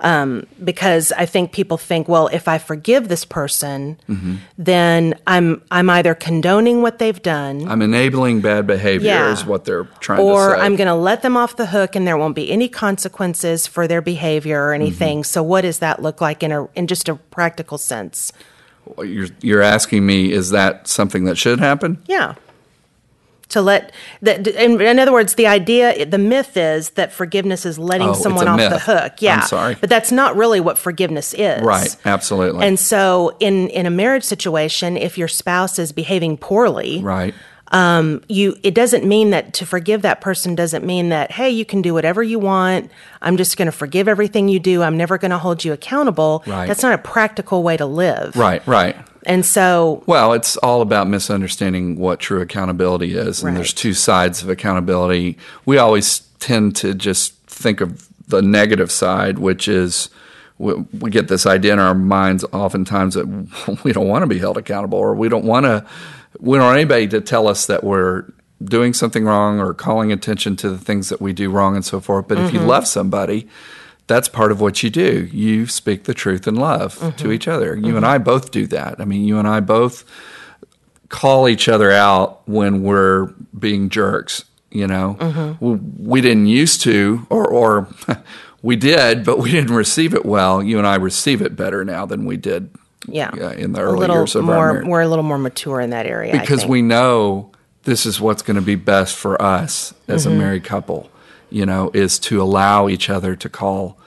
Um, 0.00 0.46
because 0.62 1.10
I 1.12 1.24
think 1.24 1.52
people 1.52 1.78
think, 1.78 2.06
well, 2.06 2.28
if 2.28 2.48
I 2.48 2.58
forgive 2.58 3.08
this 3.08 3.24
person, 3.24 3.96
then 4.58 5.14
I'm 5.26 5.62
I'm 5.70 5.88
either 5.88 6.14
condoning 6.14 6.82
what 6.82 6.98
they've 6.98 7.20
done, 7.22 7.66
I'm 7.66 7.80
enabling 7.80 8.42
bad 8.42 8.66
behavior 8.66 9.08
Yeah. 9.08 9.32
is 9.32 9.46
what 9.46 9.64
they're 9.64 9.84
trying 10.00 10.20
or 10.20 10.50
to 10.50 10.54
say. 10.56 10.60
I'm 10.60 10.76
going 10.76 10.88
to 10.88 10.94
let 10.94 11.22
them 11.22 11.34
off 11.36 11.56
the 11.56 11.66
hook, 11.66 11.96
and 11.96 12.06
there 12.06 12.18
won't 12.18 12.34
be 12.34 12.50
any 12.50 12.68
consequences 12.68 13.66
for 13.66 13.88
their 13.88 14.02
behavior 14.02 14.62
or 14.66 14.74
anything. 14.74 15.24
So, 15.24 15.42
what 15.42 15.62
does 15.62 15.78
that 15.78 16.02
look 16.02 16.20
like 16.20 16.42
in 16.42 16.52
a 16.52 16.66
in 16.74 16.86
just 16.88 17.08
a 17.08 17.14
practical 17.14 17.78
sense? 17.78 18.32
you're 18.98 19.26
you're 19.40 19.62
asking 19.62 20.06
me 20.06 20.30
is 20.30 20.50
that 20.50 20.86
something 20.86 21.24
that 21.24 21.36
should 21.36 21.58
happen? 21.58 21.98
Yeah. 22.06 22.34
To 23.50 23.62
let 23.62 23.92
that, 24.22 24.44
in, 24.48 24.80
in 24.80 24.98
other 24.98 25.12
words, 25.12 25.34
the 25.34 25.46
idea, 25.46 26.04
the 26.04 26.18
myth 26.18 26.56
is 26.56 26.90
that 26.90 27.12
forgiveness 27.12 27.64
is 27.64 27.78
letting 27.78 28.08
Oh, 28.08 28.12
someone 28.12 28.48
off 28.48 28.58
the 28.58 28.78
hook. 28.80 29.22
Yeah, 29.22 29.36
I'm 29.36 29.46
sorry. 29.46 29.76
but 29.80 29.88
that's 29.88 30.10
not 30.10 30.34
really 30.36 30.58
what 30.58 30.76
forgiveness 30.78 31.32
is. 31.32 31.62
Right, 31.62 31.96
absolutely. 32.04 32.66
And 32.66 32.76
so, 32.78 33.36
in 33.38 33.68
in 33.68 33.86
a 33.86 33.90
marriage 33.90 34.24
situation, 34.24 34.96
if 34.96 35.16
your 35.16 35.28
spouse 35.28 35.78
is 35.78 35.92
behaving 35.92 36.38
poorly, 36.38 37.00
right. 37.02 37.34
Um, 37.72 38.22
you 38.28 38.56
it 38.62 38.74
doesn't 38.74 39.04
mean 39.04 39.30
that 39.30 39.52
to 39.54 39.66
forgive 39.66 40.02
that 40.02 40.20
person 40.20 40.54
doesn't 40.54 40.84
mean 40.84 41.08
that 41.08 41.32
hey, 41.32 41.50
you 41.50 41.64
can 41.64 41.82
do 41.82 41.92
whatever 41.94 42.22
you 42.22 42.38
want. 42.38 42.90
I'm 43.20 43.36
just 43.36 43.56
going 43.56 43.66
to 43.66 43.72
forgive 43.72 44.06
everything 44.08 44.48
you 44.48 44.60
do. 44.60 44.82
I'm 44.82 44.96
never 44.96 45.18
going 45.18 45.32
to 45.32 45.38
hold 45.38 45.64
you 45.64 45.72
accountable. 45.72 46.44
Right. 46.46 46.66
That's 46.66 46.82
not 46.82 46.92
a 46.94 46.98
practical 46.98 47.62
way 47.62 47.76
to 47.76 47.86
live. 47.86 48.36
Right, 48.36 48.64
right. 48.66 48.96
And 49.24 49.44
so, 49.44 50.04
Well, 50.06 50.32
it's 50.34 50.56
all 50.58 50.80
about 50.82 51.08
misunderstanding 51.08 51.96
what 51.98 52.20
true 52.20 52.40
accountability 52.40 53.16
is. 53.16 53.40
And 53.42 53.48
Right. 53.48 53.54
there's 53.56 53.72
two 53.72 53.92
sides 53.92 54.42
of 54.44 54.48
accountability. 54.48 55.36
We 55.64 55.78
always 55.78 56.20
tend 56.38 56.76
to 56.76 56.94
just 56.94 57.34
think 57.48 57.80
of 57.80 58.06
the 58.28 58.40
negative 58.42 58.92
side, 58.92 59.38
which 59.38 59.66
is 59.66 60.10
we, 60.58 60.74
we 61.00 61.10
get 61.10 61.26
this 61.26 61.44
idea 61.44 61.72
in 61.72 61.80
our 61.80 61.94
minds 61.94 62.44
oftentimes 62.52 63.14
that 63.14 63.26
we 63.84 63.92
don't 63.92 64.06
want 64.06 64.22
to 64.22 64.26
be 64.28 64.38
held 64.38 64.56
accountable 64.56 64.98
or 64.98 65.14
we 65.16 65.28
don't 65.28 65.44
want 65.44 65.64
to, 65.66 65.84
we 66.40 66.58
don't 66.58 66.66
want 66.66 66.78
anybody 66.78 67.08
to 67.08 67.20
tell 67.20 67.48
us 67.48 67.66
that 67.66 67.84
we're 67.84 68.24
doing 68.62 68.92
something 68.92 69.24
wrong 69.24 69.60
or 69.60 69.74
calling 69.74 70.12
attention 70.12 70.56
to 70.56 70.70
the 70.70 70.78
things 70.78 71.08
that 71.08 71.20
we 71.20 71.32
do 71.32 71.50
wrong 71.50 71.74
and 71.74 71.84
so 71.84 72.00
forth. 72.00 72.28
But 72.28 72.38
if 72.38 72.52
you 72.52 72.60
mm-hmm. 72.60 72.68
love 72.68 72.86
somebody, 72.86 73.48
that's 74.06 74.28
part 74.28 74.52
of 74.52 74.60
what 74.60 74.82
you 74.82 74.90
do. 74.90 75.28
You 75.32 75.66
speak 75.66 76.04
the 76.04 76.14
truth 76.14 76.46
in 76.46 76.54
love 76.54 76.98
to 76.98 77.04
mm-hmm. 77.04 77.32
each 77.32 77.48
other. 77.48 77.76
You 77.76 77.96
and 77.96 78.04
mm-hmm. 78.04 78.04
I 78.04 78.18
both 78.18 78.50
do 78.50 78.66
that. 78.68 79.00
I 79.00 79.04
mean, 79.04 79.24
you 79.24 79.38
and 79.38 79.48
I 79.48 79.60
both 79.60 80.04
call 81.08 81.48
each 81.48 81.68
other 81.68 81.90
out 81.90 82.46
when 82.48 82.82
we're 82.82 83.26
being 83.58 83.88
jerks. 83.88 84.44
You 84.70 84.86
know, 84.86 85.56
we, 85.60 85.74
we 85.74 86.20
didn't 86.20 86.46
used 86.46 86.82
to, 86.82 87.26
or 87.30 87.46
or 87.46 87.88
we 88.62 88.76
did, 88.76 89.24
but 89.24 89.38
we 89.38 89.50
didn't 89.50 89.74
receive 89.74 90.12
it 90.12 90.26
well. 90.26 90.62
You 90.62 90.78
and 90.78 90.86
I 90.86 90.96
receive 90.96 91.40
it 91.40 91.56
better 91.56 91.84
now 91.84 92.04
than 92.04 92.26
we 92.26 92.36
did. 92.36 92.70
Yeah, 93.08 93.30
uh, 93.30 93.50
in 93.52 93.72
the 93.72 93.80
early 93.80 94.06
years 94.08 94.34
of 94.34 94.48
our 94.48 94.72
marriage. 94.72 94.86
we're 94.88 95.00
a 95.02 95.08
little 95.08 95.24
more 95.24 95.38
mature 95.38 95.80
in 95.80 95.90
that 95.90 96.06
area 96.06 96.34
I 96.34 96.38
because 96.38 96.66
we 96.66 96.82
know 96.82 97.52
this 97.84 98.04
is 98.06 98.20
what's 98.20 98.42
going 98.42 98.56
to 98.56 98.62
be 98.62 98.74
best 98.74 99.14
for 99.16 99.40
us 99.40 99.94
as 100.08 100.24
Mm-hmm. 100.26 100.34
a 100.34 100.38
married 100.38 100.64
couple. 100.64 101.10
You 101.50 101.64
know, 101.66 101.90
is 101.94 102.18
to 102.20 102.42
allow 102.42 102.88
each 102.88 103.08
other 103.08 103.36
to 103.36 103.48
call 103.48 103.98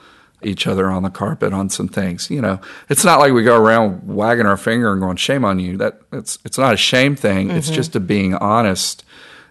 each 0.42 0.66
other 0.66 0.90
on 0.90 1.02
the 1.02 1.10
carpet 1.10 1.52
on 1.54 1.70
some 1.70 1.88
things. 1.88 2.30
You 2.30 2.40
know, 2.42 2.60
it's 2.90 3.04
not 3.04 3.18
like 3.18 3.32
we 3.32 3.42
go 3.42 3.56
around 3.56 4.06
wagging 4.06 4.44
our 4.46 4.58
finger 4.58 4.92
and 4.92 5.00
going 5.00 5.16
"shame 5.16 5.44
on 5.44 5.58
you." 5.58 5.78
That 5.78 6.00
it's 6.12 6.38
it's 6.44 6.58
not 6.58 6.74
a 6.74 6.76
shame 6.76 7.16
thing. 7.16 7.50
It's 7.50 7.66
Mm-hmm. 7.68 7.74
just 7.76 7.96
a 7.96 8.00
being 8.00 8.34
honest 8.34 9.04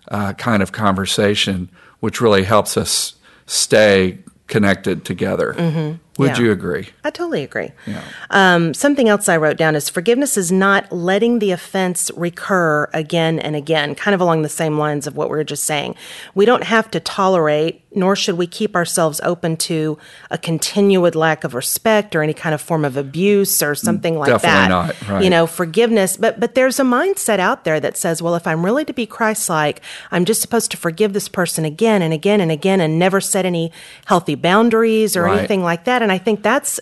uh, 0.09 0.33
kind 0.33 0.61
of 0.61 0.71
conversation, 0.71 1.69
which 1.99 2.21
really 2.21 2.43
helps 2.43 2.77
us 2.77 3.15
stay 3.47 4.19
connected 4.47 5.03
together. 5.05 5.97
Would. 6.19 6.37
Yeah. 6.37 6.43
you 6.45 6.51
agree? 6.51 6.89
I 7.03 7.09
totally 7.09 7.43
agree. 7.43 7.71
Yeah. 7.87 8.03
Um, 8.29 8.73
something 8.73 9.09
else 9.09 9.27
I 9.27 9.37
wrote 9.37 9.57
down 9.57 9.75
is 9.75 9.89
forgiveness 9.89 10.37
is 10.37 10.51
not 10.51 10.91
letting 10.91 11.39
the 11.39 11.51
offense 11.51 12.11
recur 12.15 12.87
again 12.93 13.39
and 13.39 13.55
again, 13.55 13.95
kind 13.95 14.13
of 14.13 14.21
along 14.21 14.43
the 14.43 14.49
same 14.49 14.77
lines 14.77 15.07
of 15.07 15.15
what 15.15 15.29
we 15.29 15.37
were 15.37 15.43
just 15.43 15.63
saying. 15.63 15.95
We 16.35 16.45
don't 16.45 16.63
have 16.65 16.91
to 16.91 16.99
tolerate, 16.99 17.81
nor 17.95 18.15
should 18.15 18.37
we 18.37 18.45
keep 18.47 18.75
ourselves 18.75 19.19
open 19.23 19.57
to 19.57 19.97
a 20.29 20.37
continued 20.37 21.15
lack 21.15 21.43
of 21.43 21.55
respect 21.55 22.15
or 22.15 22.21
any 22.21 22.33
kind 22.33 22.53
of 22.53 22.61
form 22.61 22.85
of 22.85 22.97
abuse 22.97 23.63
or 23.63 23.73
something 23.75 24.17
like 24.19 24.29
Definitely 24.29 24.57
that. 24.59 24.67
not, 24.69 25.09
right. 25.09 25.23
You 25.23 25.29
know, 25.29 25.47
forgiveness, 25.47 26.17
but 26.17 26.39
but 26.39 26.53
there's 26.55 26.79
a 26.79 26.83
mindset 26.83 27.39
out 27.39 27.63
there 27.63 27.79
that 27.79 27.97
says, 27.97 28.21
well, 28.21 28.35
if 28.35 28.45
I'm 28.45 28.63
really 28.65 28.85
to 28.85 28.93
be 28.93 29.05
Christ-like, 29.05 29.81
I'm 30.11 30.25
just 30.25 30.41
supposed 30.41 30.69
to 30.71 30.77
forgive 30.77 31.13
this 31.13 31.27
person 31.29 31.65
again 31.65 32.01
and 32.01 32.13
again 32.13 32.41
and 32.41 32.51
again 32.51 32.81
and 32.81 32.99
never 32.99 33.19
set 33.21 33.45
any 33.45 33.71
healthy 34.05 34.35
boundaries 34.35 35.15
or 35.15 35.23
Right. 35.23 35.39
anything 35.39 35.63
like 35.63 35.85
that. 35.85 36.01
And 36.01 36.08
I 36.11 36.17
think 36.17 36.43
that's 36.43 36.79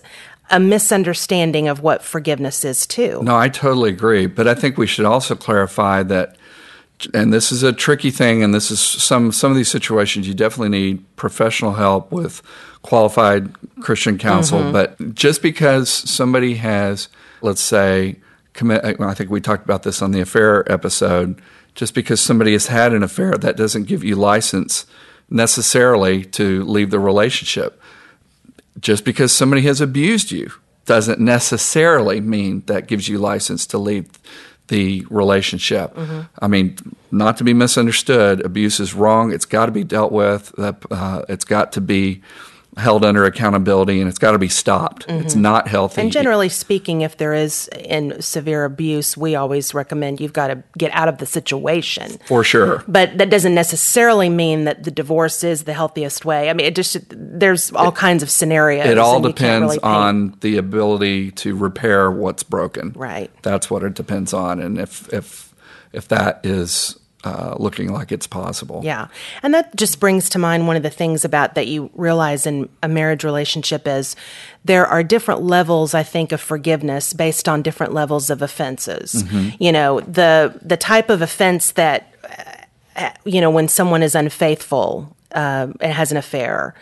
a 0.49 0.59
misunderstanding 0.59 1.67
of 1.67 1.81
what 1.81 2.03
forgiveness 2.03 2.63
is 2.63 2.87
too. 2.87 3.21
No, 3.23 3.35
I 3.35 3.49
totally 3.49 3.89
agree. 3.89 4.27
But 4.27 4.47
I 4.47 4.53
think 4.53 4.77
we 4.77 4.87
should 4.87 5.05
also 5.05 5.35
clarify 5.35 6.03
that, 6.03 6.37
and 7.13 7.33
this 7.33 7.51
is 7.51 7.63
a 7.63 7.73
tricky 7.73 8.11
thing, 8.11 8.43
and 8.43 8.53
this 8.53 8.71
is 8.71 8.79
some 8.79 9.31
some 9.31 9.51
of 9.51 9.57
these 9.57 9.69
situations 9.69 10.27
you 10.27 10.33
definitely 10.33 10.69
need 10.69 11.15
professional 11.15 11.73
help 11.73 12.11
with 12.11 12.41
qualified 12.81 13.53
Christian 13.81 14.17
counsel. 14.17 14.59
Mm-hmm. 14.59 14.71
But 14.71 15.13
just 15.13 15.41
because 15.41 15.89
somebody 15.89 16.55
has, 16.55 17.09
let's 17.41 17.61
say, 17.61 18.17
commit, 18.53 18.83
I 18.83 19.13
think 19.13 19.29
we 19.29 19.41
talked 19.41 19.65
about 19.65 19.83
this 19.83 20.01
on 20.01 20.11
the 20.11 20.21
affair 20.21 20.69
episode. 20.71 21.41
Just 21.75 21.93
because 21.93 22.19
somebody 22.19 22.53
has 22.53 22.67
had 22.67 22.91
an 22.91 23.03
affair, 23.03 23.33
that 23.33 23.55
doesn't 23.55 23.83
give 23.83 24.03
you 24.03 24.15
license 24.15 24.87
necessarily 25.29 26.23
to 26.23 26.63
leave 26.63 26.89
the 26.89 26.99
relationship 26.99 27.79
just 28.79 29.05
because 29.05 29.31
somebody 29.31 29.63
has 29.63 29.81
abused 29.81 30.31
you 30.31 30.51
doesn't 30.85 31.19
necessarily 31.19 32.21
mean 32.21 32.63
that 32.67 32.87
gives 32.87 33.09
you 33.09 33.17
license 33.17 33.65
to 33.67 33.77
leave 33.77 34.07
the 34.67 35.05
relationship. 35.09 35.93
I 36.39 36.47
mean, 36.47 36.77
not 37.11 37.37
to 37.37 37.43
be 37.43 37.53
misunderstood, 37.53 38.45
abuse 38.45 38.79
is 38.79 38.93
wrong. 38.93 39.31
It's 39.33 39.45
got 39.45 39.67
to 39.67 39.71
be 39.71 39.83
dealt 39.83 40.11
with. 40.11 40.51
That 40.57 40.75
uh, 40.91 41.23
it's 41.29 41.45
got 41.45 41.71
to 41.73 41.81
be 41.81 42.21
held 42.77 43.03
under 43.03 43.25
accountability, 43.25 43.99
and 43.99 44.09
it's 44.09 44.19
got 44.19 44.31
to 44.31 44.39
be 44.39 44.47
stopped. 44.47 45.05
It's 45.09 45.33
mm-hmm. 45.33 45.41
not 45.41 45.67
healthy. 45.67 46.01
And 46.01 46.11
generally 46.11 46.49
speaking, 46.49 47.01
if 47.01 47.17
there 47.17 47.33
is 47.33 47.67
in 47.69 48.21
severe 48.21 48.65
abuse, 48.65 49.17
we 49.17 49.35
always 49.35 49.73
recommend 49.73 50.21
you've 50.21 50.33
got 50.33 50.47
to 50.47 50.63
get 50.77 50.91
out 50.91 51.07
of 51.07 51.17
the 51.17 51.25
situation. 51.25 52.17
for 52.25 52.43
sure. 52.43 52.83
But 52.87 53.17
that 53.17 53.29
doesn't 53.29 53.55
necessarily 53.55 54.29
mean 54.29 54.65
that 54.65 54.83
the 54.83 54.91
divorce 54.91 55.43
is 55.43 55.63
the 55.63 55.73
healthiest 55.73 56.25
way. 56.25 56.49
I 56.49 56.53
mean, 56.53 56.67
it 56.67 56.75
just 56.75 56.97
there's 57.09 57.71
all 57.71 57.91
kinds 57.91 58.23
of 58.23 58.29
scenarios. 58.29 58.85
It 58.85 58.97
all 58.97 59.17
and 59.17 59.25
you 59.25 59.33
can't 59.33 59.63
depends 59.63 59.83
really 59.83 59.83
on 59.83 60.37
the 60.41 60.57
ability 60.57 61.31
to 61.31 61.55
repair 61.55 62.11
what's 62.11 62.43
broken. 62.43 62.93
Right. 62.95 63.31
That's 63.41 63.69
what 63.69 63.83
it 63.83 63.93
depends 63.93 64.33
on, 64.33 64.59
and 64.59 64.77
if 64.77 65.11
if 65.13 65.53
if 65.93 66.07
that 66.09 66.45
is 66.45 66.97
uh, 67.23 67.55
looking 67.57 67.91
like 67.91 68.11
it's 68.11 68.27
possible. 68.27 68.81
Yeah. 68.83 69.07
And 69.41 69.53
that 69.53 69.75
just 69.75 69.99
brings 69.99 70.29
to 70.29 70.39
mind 70.39 70.67
one 70.67 70.75
of 70.75 70.83
the 70.83 70.89
things 70.89 71.25
about 71.25 71.55
that 71.55 71.67
you 71.67 71.89
realize 71.95 72.45
in 72.45 72.69
a 72.83 72.87
marriage 72.87 73.23
relationship 73.23 73.87
is 73.87 74.15
there 74.65 74.85
are 74.85 75.03
different 75.03 75.41
levels, 75.41 75.93
I 75.93 76.03
think, 76.03 76.31
of 76.31 76.39
forgiveness 76.39 77.13
based 77.13 77.49
on 77.49 77.61
different 77.61 77.93
levels 77.93 78.29
of 78.29 78.41
offenses. 78.41 79.23
You 79.59 79.71
know, 79.71 79.99
the 80.01 80.59
the 80.61 80.77
type 80.77 81.09
of 81.09 81.21
offense 81.21 81.71
that 81.71 82.13
uh, 82.97 83.11
you 83.25 83.41
know, 83.41 83.49
when 83.49 83.67
someone 83.67 84.03
is 84.03 84.15
unfaithful 84.15 85.15
uh, 85.31 85.67
and 85.79 85.93
has 85.93 86.11
an 86.11 86.17
affair, 86.17 86.73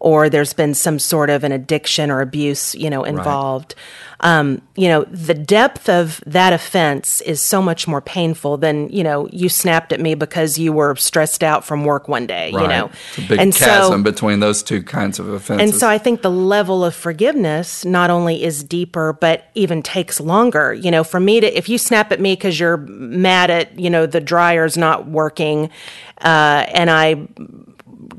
or 0.00 0.30
there's 0.30 0.54
been 0.54 0.74
some 0.74 0.98
sort 0.98 1.30
of 1.30 1.44
an 1.44 1.52
addiction 1.52 2.10
or 2.10 2.22
abuse, 2.22 2.74
you 2.74 2.88
know, 2.88 3.04
involved. 3.04 3.74
Um, 4.22 4.60
you 4.76 4.88
know, 4.88 5.04
the 5.04 5.34
depth 5.34 5.88
of 5.88 6.22
that 6.26 6.52
offense 6.52 7.20
is 7.22 7.40
so 7.40 7.62
much 7.62 7.88
more 7.88 8.00
painful 8.02 8.58
than 8.58 8.90
you 8.90 9.02
know 9.02 9.28
you 9.32 9.48
snapped 9.48 9.92
at 9.92 10.00
me 10.00 10.14
because 10.14 10.58
you 10.58 10.72
were 10.72 10.94
stressed 10.96 11.42
out 11.42 11.64
from 11.64 11.84
work 11.84 12.08
one 12.08 12.26
day. 12.26 12.50
Right. 12.52 12.62
You 12.62 12.68
know, 12.68 12.90
it's 13.08 13.18
a 13.18 13.28
big 13.28 13.40
and 13.40 13.54
chasm 13.54 14.00
so 14.00 14.02
between 14.02 14.40
those 14.40 14.62
two 14.62 14.82
kinds 14.82 15.18
of 15.18 15.28
offenses. 15.28 15.70
and 15.70 15.80
so 15.80 15.88
I 15.88 15.96
think 15.96 16.20
the 16.20 16.30
level 16.30 16.84
of 16.84 16.94
forgiveness 16.94 17.84
not 17.84 18.10
only 18.10 18.42
is 18.42 18.62
deeper, 18.62 19.14
but 19.14 19.48
even 19.54 19.82
takes 19.82 20.20
longer. 20.20 20.74
You 20.74 20.90
know, 20.90 21.04
for 21.04 21.20
me 21.20 21.40
to, 21.40 21.56
if 21.56 21.68
you 21.68 21.78
snap 21.78 22.12
at 22.12 22.20
me 22.20 22.34
because 22.34 22.60
you're 22.60 22.78
mad 22.78 23.50
at, 23.50 23.78
you 23.78 23.88
know, 23.88 24.04
the 24.04 24.20
dryer's 24.20 24.76
not 24.76 25.08
working, 25.08 25.70
uh, 26.18 26.66
and 26.68 26.90
I 26.90 27.26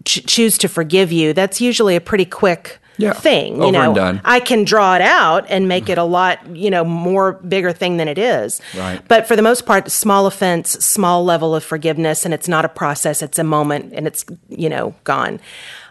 ch- 0.05 0.25
choose 0.25 0.57
to 0.59 0.67
forgive 0.67 1.11
you, 1.11 1.33
that's 1.33 1.61
usually 1.61 1.95
a 1.95 2.01
pretty 2.01 2.25
quick 2.25 2.79
Yeah, 2.97 3.13
thing. 3.13 3.55
You 3.57 3.63
over 3.63 3.71
know. 3.71 4.19
I 4.23 4.39
can 4.39 4.63
draw 4.63 4.95
it 4.95 5.01
out 5.01 5.45
and 5.49 5.67
make 5.67 5.89
it 5.89 5.97
a 5.97 6.03
lot, 6.03 6.55
you 6.55 6.69
know, 6.69 6.83
more 6.83 7.33
bigger 7.33 7.71
thing 7.71 7.97
than 7.97 8.07
it 8.07 8.17
is. 8.17 8.61
Right. 8.77 9.01
But 9.07 9.27
for 9.27 9.35
the 9.35 9.41
most 9.41 9.65
part, 9.65 9.89
small 9.89 10.27
offense, 10.27 10.71
small 10.71 11.23
level 11.23 11.55
of 11.55 11.63
forgiveness, 11.63 12.25
and 12.25 12.33
it's 12.33 12.47
not 12.47 12.65
a 12.65 12.69
process, 12.69 13.21
it's 13.21 13.39
a 13.39 13.43
moment 13.43 13.93
and 13.93 14.07
it's, 14.07 14.25
you 14.49 14.69
know, 14.69 14.93
gone. 15.03 15.39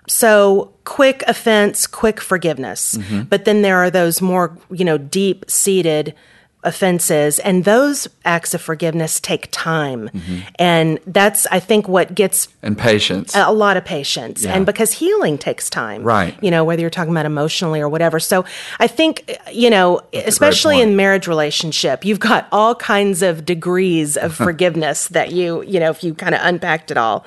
So 0.09 0.73
quick 0.85 1.23
offense, 1.27 1.87
quick 1.87 2.21
forgiveness. 2.21 2.97
Mm-hmm. 2.97 3.23
But 3.23 3.45
then 3.45 3.63
there 3.63 3.79
are 3.79 3.91
those 3.91 4.21
more, 4.21 4.57
you 4.71 4.85
know, 4.85 4.99
deep 4.99 5.49
seated 5.49 6.15
offenses 6.63 7.39
and 7.39 7.65
those 7.65 8.07
acts 8.25 8.53
of 8.53 8.61
forgiveness 8.61 9.19
take 9.19 9.49
time 9.51 10.11
and 10.59 10.99
that's 11.07 11.47
i 11.51 11.59
think 11.59 11.89
what 11.89 12.15
gets 12.15 12.49
And 12.63 12.77
patience. 12.77 13.35
a 13.35 13.51
lot 13.51 13.79
of 13.79 13.85
patience 13.85 14.45
Yeah. 14.45 14.55
and 14.55 14.67
because 14.67 14.93
healing 14.93 15.39
takes 15.39 15.71
time 15.71 16.03
Right. 16.03 16.37
you 16.43 16.51
know 16.51 16.63
whether 16.65 16.83
you're 16.83 16.91
talking 16.91 17.13
about 17.13 17.25
emotionally 17.27 17.81
or 17.81 17.89
whatever 17.89 18.21
so 18.21 18.45
i 18.79 18.87
think 18.87 19.39
you 19.51 19.71
know 19.71 20.03
especially 20.13 20.81
in 20.83 20.97
marriage 20.97 21.27
relationship 21.27 22.05
you've 22.05 22.21
got 22.21 22.47
all 22.53 22.75
kinds 22.75 23.23
of 23.23 23.47
degrees 23.47 24.19
of 24.19 24.35
forgiveness 24.47 25.09
that 25.09 25.33
you 25.33 25.63
you 25.63 25.81
know 25.81 25.91
if 25.91 26.05
you 26.05 26.13
kind 26.15 26.35
of 26.35 26.41
unpacked 26.45 26.91
it 26.91 26.99
all 26.99 27.25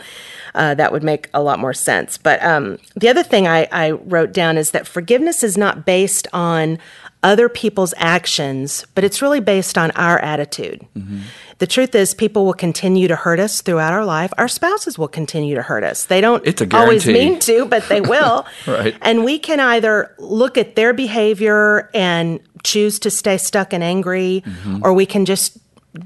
uh, 0.56 0.76
that 0.76 0.92
would 0.92 1.02
make 1.02 1.30
a 1.34 1.42
lot 1.42 1.58
more 1.58 1.74
sense 1.74 2.16
but 2.20 2.40
um, 2.44 2.78
the 2.96 3.10
other 3.10 3.24
thing 3.24 3.48
I, 3.48 3.68
I 3.72 3.92
wrote 3.92 4.32
down 4.32 4.56
is 4.56 4.70
that 4.70 4.86
forgiveness 4.86 5.44
is 5.44 5.58
not 5.58 5.84
based 5.84 6.28
on 6.32 6.78
other 7.24 7.48
people's 7.50 7.94
actions 7.98 8.86
but 8.96 9.04
it's 9.04 9.22
really 9.22 9.40
based 9.40 9.78
on 9.78 9.92
our 9.92 10.20
attitude 10.20 10.82
Mm-hmm. 10.96 11.20
the 11.60 11.68
truth 11.68 11.96
is 11.96 12.14
people 12.14 12.46
will 12.46 12.54
continue 12.54 13.08
to 13.08 13.16
hurt 13.16 13.40
us 13.40 13.62
throughout 13.62 13.94
our 13.94 14.06
life 14.06 14.32
our 14.38 14.48
spouses 14.48 14.98
will 15.00 15.08
continue 15.08 15.56
to 15.56 15.62
hurt 15.62 15.84
us 15.84 16.06
they 16.06 16.22
don't 16.22 16.46
It's 16.46 16.62
a 16.62 16.68
always 16.78 17.06
mean 17.08 17.40
to 17.40 17.66
but 17.66 17.88
they 17.90 18.02
will 18.14 18.46
Right. 18.68 18.96
and 19.02 19.24
we 19.24 19.40
can 19.40 19.60
either 19.60 20.14
look 20.20 20.58
at 20.58 20.76
their 20.76 20.94
behavior 20.94 21.90
and 21.94 22.40
choose 22.64 23.00
to 23.00 23.10
stay 23.10 23.38
stuck 23.38 23.74
and 23.74 23.84
angry 23.84 24.44
or 24.82 24.94
we 24.94 25.06
can 25.06 25.26
just 25.26 25.58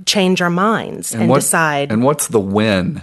change 0.05 0.41
our 0.41 0.49
minds 0.49 1.13
and, 1.13 1.29
what- 1.29 1.39
decide 1.41 1.91
And 1.91 2.03
what's 2.03 2.27
the 2.27 2.39
win? 2.39 3.01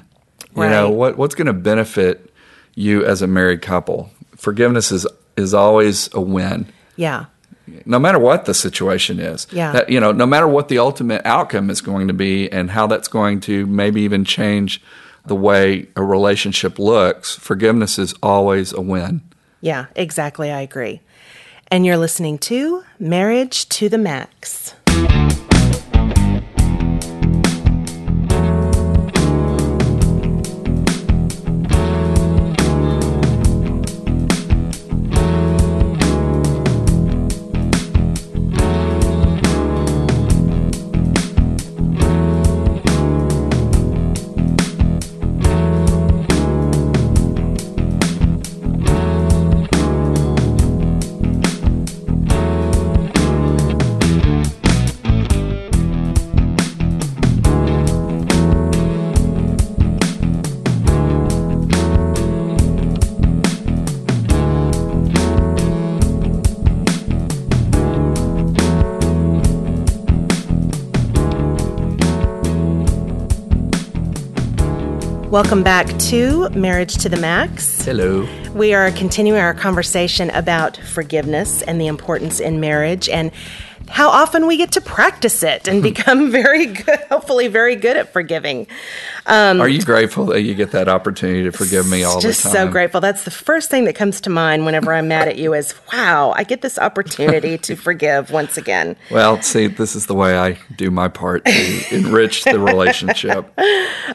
You 0.56 0.62
know, 0.68 0.85
Right. 0.88 0.94
what 0.94 1.18
what's 1.18 1.35
going 1.35 1.47
to 1.49 1.52
benefit 1.52 2.30
you 2.76 3.04
as 3.04 3.23
a 3.23 3.26
married 3.26 3.61
couple? 3.62 4.11
Forgiveness 4.37 4.92
is 4.92 5.06
is 5.37 5.52
always 5.54 6.09
a 6.14 6.21
win. 6.21 6.66
yeah 6.97 7.25
No 7.87 7.99
matter 7.99 8.18
what 8.18 8.44
the 8.44 8.54
situation 8.54 9.18
is. 9.18 9.47
Yeah. 9.50 9.73
That, 9.73 9.88
you 9.88 9.99
know, 10.00 10.12
no 10.12 10.26
matter 10.26 10.47
what 10.47 10.68
the 10.68 10.78
ultimate 10.78 11.23
outcome 11.25 11.71
is 11.71 11.80
going 11.80 12.09
to 12.09 12.14
be 12.14 12.50
and 12.52 12.71
how 12.71 12.87
that's 12.87 13.09
going 13.09 13.40
to 13.40 13.66
maybe 13.66 14.02
even 14.02 14.25
change 14.25 14.83
the 15.26 15.35
way 15.35 15.88
a 15.97 16.02
relationship 16.02 16.78
looks, 16.78 17.35
forgiveness 17.37 17.99
is 17.99 18.14
always 18.23 18.73
a 18.73 18.80
win. 18.80 19.23
yeah 19.62 19.87
exactly 19.97 20.50
i 20.52 20.61
agree 20.61 21.00
and 21.68 21.87
you're 21.87 21.97
listening 21.97 22.37
to 22.38 22.85
marriage 22.99 23.66
to 23.71 23.88
the 23.88 23.97
max 23.97 24.75
welcome 75.34 75.64
back 75.64 75.88
to 75.98 76.48
marriage 76.50 76.94
to 76.94 77.08
the 77.08 77.16
max 77.16 77.84
Hello. 77.84 78.24
We 78.54 78.72
are 78.72 78.92
continuing 78.92 79.40
our 79.40 79.52
conversation 79.52 80.30
about 80.30 80.76
forgiveness 80.76 81.60
and 81.62 81.80
the 81.80 81.88
importance 81.88 82.38
in 82.38 82.60
marriage 82.60 83.08
and 83.08 83.32
how 83.88 84.08
often 84.08 84.46
we 84.46 84.56
get 84.56 84.72
to 84.72 84.80
practice 84.80 85.42
it 85.42 85.68
and 85.68 85.82
become 85.94 86.30
very 86.30 86.66
good, 86.66 87.00
hopefully, 87.08 87.48
very 87.48 87.76
good 87.76 87.96
at 87.96 88.12
forgiving. 88.12 88.66
Um, 89.26 89.60
Are 89.60 89.68
you 89.68 89.82
grateful 89.82 90.26
that 90.26 90.42
you 90.42 90.54
get 90.54 90.72
that 90.72 90.88
opportunity 90.88 91.44
to 91.44 91.52
forgive 91.52 91.88
me 91.88 92.02
all 92.02 92.16
the 92.16 92.22
time? 92.22 92.30
Just 92.30 92.42
so 92.52 92.68
grateful. 92.68 93.00
That's 93.00 93.24
the 93.24 93.30
first 93.30 93.70
thing 93.70 93.84
that 93.84 93.94
comes 93.94 94.20
to 94.22 94.30
mind 94.30 94.66
whenever 94.66 94.92
I'm 94.92 95.08
mad 95.08 95.28
at 95.28 95.38
you 95.38 95.54
is, 95.54 95.74
wow, 95.92 96.32
I 96.36 96.44
get 96.44 96.60
this 96.62 96.78
opportunity 96.78 97.56
to 97.58 97.76
forgive 97.76 98.30
once 98.30 98.56
again. 98.56 98.96
Well, 99.11 99.40
see, 99.42 99.66
this 99.66 99.96
is 99.96 100.06
the 100.06 100.14
way 100.14 100.37
I 100.37 100.59
do 100.76 100.90
my 100.90 101.09
part 101.09 101.44
to 101.46 101.94
enrich 101.94 102.44
the 102.44 102.59
relationship. 102.59 103.52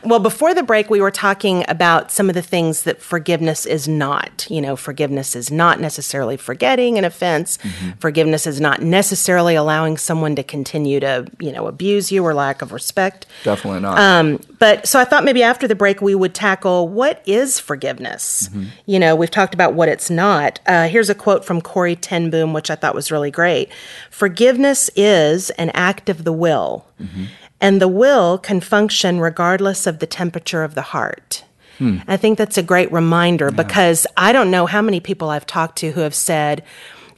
Well, 0.04 0.20
before 0.20 0.54
the 0.54 0.63
break, 0.63 0.89
we 0.89 1.02
were 1.02 1.12
talking 1.12 1.65
about 1.67 2.12
some 2.12 2.30
of 2.30 2.36
the 2.36 2.41
things 2.41 2.84
that 2.84 3.02
forgiveness 3.02 3.65
is 3.65 3.88
not. 3.88 4.48
You 4.50 4.62
know, 4.62 4.76
forgiveness 4.76 5.36
is 5.36 5.52
not 5.52 5.80
necessarily 5.80 6.38
forgetting 6.38 6.98
an 6.98 7.06
offense. 7.06 7.58
Mm-hmm. 7.58 7.91
Forgiveness 8.00 8.48
is 8.48 8.62
not 8.62 8.82
necessarily 8.82 9.56
allowing 9.60 9.98
someone 9.98 10.36
to 10.36 10.43
continue 10.43 11.00
to, 11.00 11.28
you 11.39 11.52
know, 11.52 11.67
abuse 11.67 12.12
you 12.12 12.26
or 12.26 12.34
lack 12.34 12.63
of 12.63 12.72
respect. 12.72 13.28
Definitely 13.43 13.82
not. 13.82 14.00
Um, 14.00 14.39
but 14.58 14.88
so 14.88 15.00
I 15.00 15.06
thought 15.06 15.24
maybe 15.24 15.43
after 15.43 15.67
the 15.67 15.76
break 15.76 16.02
we 16.02 16.15
would 16.15 16.34
tackle 16.34 16.88
what 16.88 17.22
is 17.28 17.60
forgiveness. 17.60 18.50
You 18.88 18.98
know, 18.98 19.15
we've 19.15 19.30
talked 19.30 19.54
about 19.54 19.74
what 19.76 19.89
it's 19.89 20.10
not. 20.10 20.60
Uh, 20.65 20.88
here's 20.88 21.10
a 21.10 21.15
quote 21.15 21.45
from 21.45 21.62
Corrie 21.62 21.95
Ten 21.95 22.32
Boom, 22.32 22.54
which 22.54 22.72
I 22.72 22.76
thought 22.76 22.95
was 22.95 23.12
really 23.12 23.32
great. 23.32 23.69
Forgiveness 24.10 24.89
is 24.95 25.50
an 25.52 25.69
act 25.76 26.10
of 26.10 26.24
the 26.24 26.34
will, 26.34 26.88
and 27.62 27.82
the 27.82 27.88
will 27.88 28.38
can 28.38 28.62
function 28.62 29.19
regardless 29.19 29.86
of 29.86 30.00
the 30.00 30.08
temperature 30.08 30.63
of 30.63 30.74
the 30.76 30.82
heart. 30.82 31.43
I 32.08 32.17
think 32.17 32.38
that's 32.38 32.58
a 32.58 32.63
great 32.63 32.91
reminder 32.91 33.52
because 33.52 34.06
I 34.17 34.34
don't 34.34 34.52
know 34.52 34.65
how 34.65 34.82
many 34.82 35.00
people 35.00 35.30
I've 35.30 35.45
talked 35.45 35.78
to 35.78 35.91
who 35.91 36.02
have 36.02 36.13
said, 36.13 36.62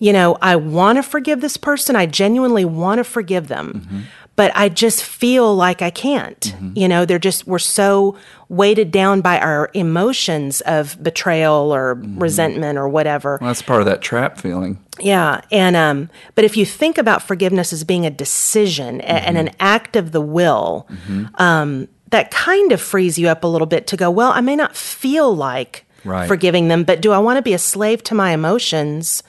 you 0.02 0.12
know, 0.12 0.36
I 0.42 0.56
want 0.56 0.98
to 0.98 1.04
forgive 1.04 1.42
this 1.42 1.58
person. 1.58 1.96
I 1.96 2.08
genuinely 2.08 2.66
want 2.66 2.98
to 2.98 3.04
forgive 3.04 3.50
them, 3.50 3.86
mm-hmm. 3.86 4.00
but 4.36 4.52
I 4.56 4.68
just 4.68 5.04
feel 5.04 5.56
like 5.56 5.84
I 5.84 5.92
can't. 5.92 6.40
Mm-hmm. 6.40 6.72
You 6.74 6.88
know, 6.88 7.06
they're 7.06 7.20
just, 7.20 7.46
we're 7.46 7.60
so 7.60 8.18
weighted 8.50 8.90
down 8.90 9.22
by 9.22 9.40
our 9.40 9.70
emotions 9.76 10.62
of 10.62 11.02
betrayal 11.04 11.72
or 11.72 11.98
mm-hmm. 11.98 12.18
resentment 12.18 12.80
or 12.80 12.90
whatever. 12.90 13.38
Well, 13.40 13.52
that's 13.52 13.62
part 13.62 13.80
of 13.80 13.86
that 13.86 14.02
trap 14.02 14.40
feeling. 14.40 14.84
Yeah, 15.00 15.42
and 15.52 15.76
um, 15.76 16.10
but 16.34 16.46
if 16.46 16.58
you 16.58 16.66
think 16.66 16.98
about 16.98 17.22
forgiveness 17.22 17.72
as 17.72 17.84
being 17.84 18.08
a 18.08 18.10
decision 18.12 19.02
and 19.02 19.38
an 19.38 19.52
act 19.60 19.96
of 19.96 20.14
the 20.14 20.22
will, 20.22 20.88
um, 21.36 21.88
that 22.10 22.32
kind 22.32 22.72
of 22.72 22.82
frees 22.82 23.20
you 23.20 23.30
up 23.30 23.44
a 23.44 23.48
little 23.48 23.68
bit 23.68 23.86
to 23.88 23.98
go. 23.98 24.10
Well, 24.10 24.32
I 24.32 24.42
may 24.42 24.56
not 24.56 24.76
feel 24.76 25.34
like 25.36 25.86
Right. 26.04 26.28
forgiving 26.28 26.68
them, 26.68 26.84
but 26.84 27.00
do 27.00 27.12
I 27.12 27.20
want 27.20 27.38
to 27.38 27.44
be 27.44 27.54
a 27.54 27.60
slave 27.60 28.02
to 28.06 28.16
my 28.16 28.32
emotions 28.32 29.22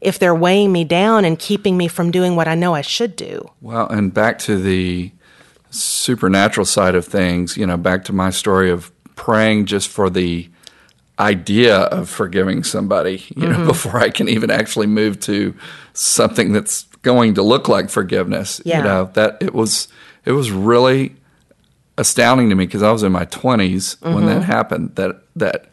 if 0.00 0.18
they're 0.18 0.34
weighing 0.34 0.72
me 0.72 0.84
down 0.84 1.24
and 1.24 1.38
keeping 1.38 1.76
me 1.76 1.88
from 1.88 2.10
doing 2.10 2.36
what 2.36 2.48
I 2.48 2.54
know 2.54 2.74
I 2.74 2.82
should 2.82 3.16
do? 3.16 3.50
Well, 3.60 3.88
and 3.88 4.12
back 4.12 4.38
to 4.40 4.60
the 4.60 5.12
supernatural 5.70 6.64
side 6.64 6.94
of 6.94 7.04
things, 7.04 7.56
you 7.56 7.66
know, 7.66 7.76
back 7.76 8.04
to 8.04 8.12
my 8.12 8.30
story 8.30 8.70
of 8.70 8.90
praying 9.16 9.66
just 9.66 9.88
for 9.88 10.08
the 10.08 10.48
idea 11.18 11.78
of 11.78 12.08
forgiving 12.08 12.62
somebody, 12.62 13.24
you 13.36 13.48
know, 13.48 13.56
mm-hmm. 13.56 13.66
before 13.66 13.98
I 13.98 14.10
can 14.10 14.28
even 14.28 14.50
actually 14.50 14.86
move 14.86 15.18
to 15.20 15.54
something 15.92 16.52
that's 16.52 16.84
going 17.02 17.34
to 17.34 17.42
look 17.42 17.68
like 17.68 17.90
forgiveness. 17.90 18.60
Yeah. 18.64 18.78
You 18.78 18.84
know, 18.84 19.10
that 19.14 19.38
it 19.40 19.54
was 19.54 19.88
it 20.24 20.32
was 20.32 20.50
really 20.50 21.16
astounding 21.96 22.48
to 22.50 22.54
me 22.54 22.66
because 22.66 22.82
I 22.82 22.92
was 22.92 23.02
in 23.02 23.10
my 23.10 23.24
20s 23.26 24.00
when 24.02 24.26
that 24.26 24.42
mm-hmm. 24.42 24.42
happened 24.42 24.94
that 24.94 25.22
that 25.36 25.70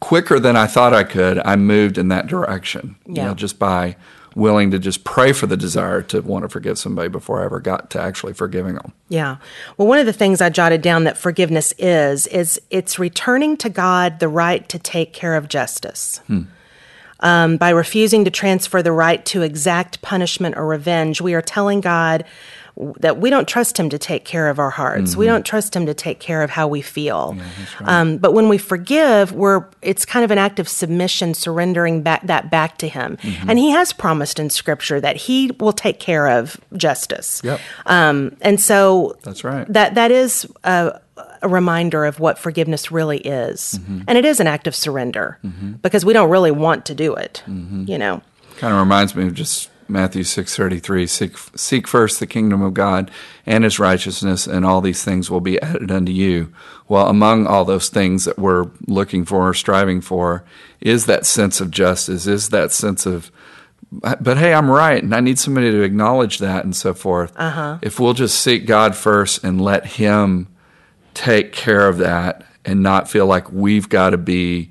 quicker 0.00 0.38
than 0.38 0.56
I 0.56 0.66
thought 0.66 0.92
I 0.94 1.04
could, 1.04 1.40
I 1.44 1.56
moved 1.56 1.98
in 1.98 2.08
that 2.08 2.26
direction. 2.26 2.96
You 3.06 3.14
Yeah. 3.14 3.24
know, 3.26 3.34
just 3.34 3.58
by 3.58 3.96
willing 4.36 4.70
to 4.70 4.78
just 4.78 5.02
pray 5.02 5.32
for 5.32 5.46
the 5.48 5.56
desire 5.56 6.00
to 6.00 6.20
want 6.20 6.44
to 6.44 6.48
forgive 6.48 6.78
somebody 6.78 7.08
before 7.08 7.40
I 7.42 7.46
ever 7.46 7.58
got 7.58 7.90
to 7.90 8.00
actually 8.00 8.34
forgiving 8.34 8.74
them. 8.74 8.92
Yeah. 9.08 9.36
Well, 9.76 9.88
one 9.88 9.98
of 9.98 10.06
the 10.06 10.12
things 10.12 10.40
I 10.40 10.48
jotted 10.48 10.80
down 10.80 11.04
that 11.04 11.18
forgiveness 11.18 11.74
is 11.78 12.26
is 12.28 12.60
it's 12.70 12.98
returning 13.00 13.56
to 13.56 13.68
God 13.68 14.20
the 14.20 14.28
right 14.28 14.68
to 14.68 14.78
take 14.78 15.12
care 15.12 15.34
of 15.34 15.48
justice. 15.48 16.20
Um, 17.20 17.56
by 17.56 17.70
refusing 17.70 18.24
to 18.26 18.30
transfer 18.30 18.80
the 18.80 18.92
right 18.92 19.24
to 19.26 19.42
exact 19.42 20.02
punishment 20.02 20.56
or 20.56 20.66
revenge, 20.68 21.20
we 21.20 21.34
are 21.34 21.42
telling 21.42 21.80
God 21.80 22.24
that 23.00 23.18
we 23.18 23.28
don't 23.30 23.48
trust 23.48 23.78
Him 23.78 23.88
to 23.90 23.98
take 23.98 24.24
care 24.24 24.48
of 24.48 24.58
our 24.58 24.70
hearts. 24.70 25.16
We 25.16 25.26
don't 25.26 25.44
trust 25.44 25.74
Him 25.74 25.86
to 25.86 25.94
take 25.94 26.20
care 26.20 26.42
of 26.42 26.50
how 26.50 26.68
we 26.68 26.80
feel. 26.80 27.36
um, 27.84 28.18
but 28.18 28.32
when 28.34 28.48
we 28.48 28.58
forgive, 28.58 29.32
we're 29.32 29.64
it's 29.82 30.04
kind 30.04 30.24
of 30.24 30.30
an 30.30 30.38
act 30.38 30.58
of 30.60 30.68
submission, 30.68 31.34
surrendering 31.34 32.02
back 32.02 32.26
that 32.26 32.50
back 32.50 32.78
to 32.78 32.88
Him. 32.88 33.18
And 33.48 33.58
He 33.58 33.70
has 33.70 33.92
promised 33.92 34.38
in 34.38 34.48
Scripture 34.50 35.00
that 35.00 35.16
He 35.16 35.50
will 35.58 35.72
take 35.72 35.98
care 35.98 36.28
of 36.28 36.56
justice. 36.76 37.40
Yep. 37.44 37.60
Um, 37.86 38.36
and 38.42 38.60
so 38.60 39.16
That's 39.22 39.42
right. 39.44 39.66
that 39.72 39.94
that 39.96 40.10
is 40.12 40.46
a, 40.64 41.00
a 41.42 41.48
reminder 41.48 42.04
of 42.04 42.20
what 42.20 42.38
forgiveness 42.38 42.92
really 42.92 43.18
is, 43.18 43.78
Mm-hmm. 43.82 44.02
and 44.06 44.16
it 44.18 44.24
is 44.24 44.38
an 44.40 44.46
act 44.46 44.66
of 44.68 44.74
surrender 44.76 45.38
because 45.82 46.04
we 46.04 46.12
don't 46.12 46.30
really 46.30 46.50
want 46.52 46.86
to 46.86 46.94
do 46.94 47.14
it. 47.14 47.42
You 47.46 47.98
know, 47.98 48.22
Kind 48.58 48.72
of 48.74 48.78
reminds 48.80 49.14
me 49.16 49.26
of 49.26 49.34
just 49.34 49.70
Matthew 49.88 50.22
6:33, 50.22 51.06
seek, 51.06 51.36
seek 51.56 51.86
first 51.88 52.20
the 52.20 52.26
kingdom 52.26 52.62
of 52.62 52.74
God 52.74 53.10
and 53.46 53.64
his 53.64 53.78
righteousness 53.78 54.46
and 54.46 54.64
all 54.66 54.80
these 54.80 55.02
things 55.02 55.30
will 55.30 55.40
be 55.40 55.60
added 55.62 55.90
unto 55.90 56.12
you. 56.12 56.52
Well, 56.88 57.08
among 57.08 57.46
all 57.46 57.64
those 57.64 57.88
things 57.88 58.24
that 58.24 58.38
we're 58.38 58.66
looking 58.86 59.24
for 59.24 59.48
or 59.48 59.54
striving 59.54 60.00
for 60.00 60.44
is 60.80 61.06
that 61.06 61.26
sense 61.26 61.60
of 61.60 61.70
justice, 61.70 62.26
is 62.26 62.50
that 62.50 62.72
sense 62.72 63.06
of 63.06 63.30
but 63.90 64.36
hey, 64.36 64.52
I'm 64.52 64.70
right, 64.70 65.02
and 65.02 65.14
I 65.14 65.20
need 65.20 65.38
somebody 65.38 65.70
to 65.70 65.80
acknowledge 65.80 66.38
that 66.40 66.62
and 66.64 66.76
so 66.76 66.92
forth. 66.92 67.32
Uh-huh. 67.36 67.78
If 67.80 67.98
we'll 67.98 68.12
just 68.12 68.38
seek 68.38 68.66
God 68.66 68.94
first 68.94 69.42
and 69.42 69.60
let 69.62 69.86
Him 69.86 70.48
take 71.14 71.52
care 71.52 71.88
of 71.88 71.96
that 71.98 72.44
and 72.66 72.82
not 72.82 73.08
feel 73.08 73.26
like 73.26 73.50
we've 73.50 73.88
got 73.88 74.10
to 74.10 74.18
be 74.18 74.70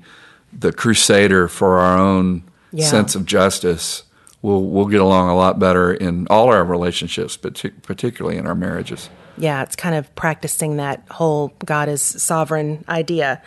the 0.56 0.72
crusader 0.72 1.48
for 1.48 1.78
our 1.78 1.98
own 1.98 2.44
Yeah. 2.70 2.86
sense 2.86 3.16
of 3.16 3.26
justice, 3.26 4.04
we'll 4.42 4.62
we'll 4.62 4.86
get 4.86 5.00
along 5.00 5.28
a 5.28 5.36
lot 5.36 5.58
better 5.58 5.92
in 5.92 6.26
all 6.28 6.48
our 6.48 6.64
relationships, 6.64 7.36
but 7.36 7.62
particularly 7.82 8.36
in 8.36 8.46
our 8.46 8.54
marriages. 8.54 9.08
Yeah, 9.36 9.62
it's 9.62 9.76
kind 9.76 9.94
of 9.94 10.12
practicing 10.16 10.76
that 10.78 11.02
whole 11.10 11.52
God 11.64 11.88
is 11.88 12.02
sovereign 12.02 12.84
idea. 12.88 13.40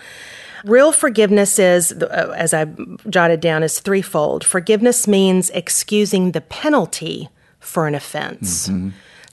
Real 0.64 0.92
forgiveness 0.92 1.60
is, 1.60 1.92
uh, 1.92 2.34
as 2.38 2.54
I 2.54 2.66
jotted 3.10 3.42
down, 3.42 3.64
is 3.64 3.80
threefold. 3.80 4.46
Forgiveness 4.46 5.08
means 5.08 5.50
excusing 5.50 6.32
the 6.32 6.42
penalty 6.42 7.30
for 7.60 7.88
an 7.88 7.96
offense. 7.96 8.70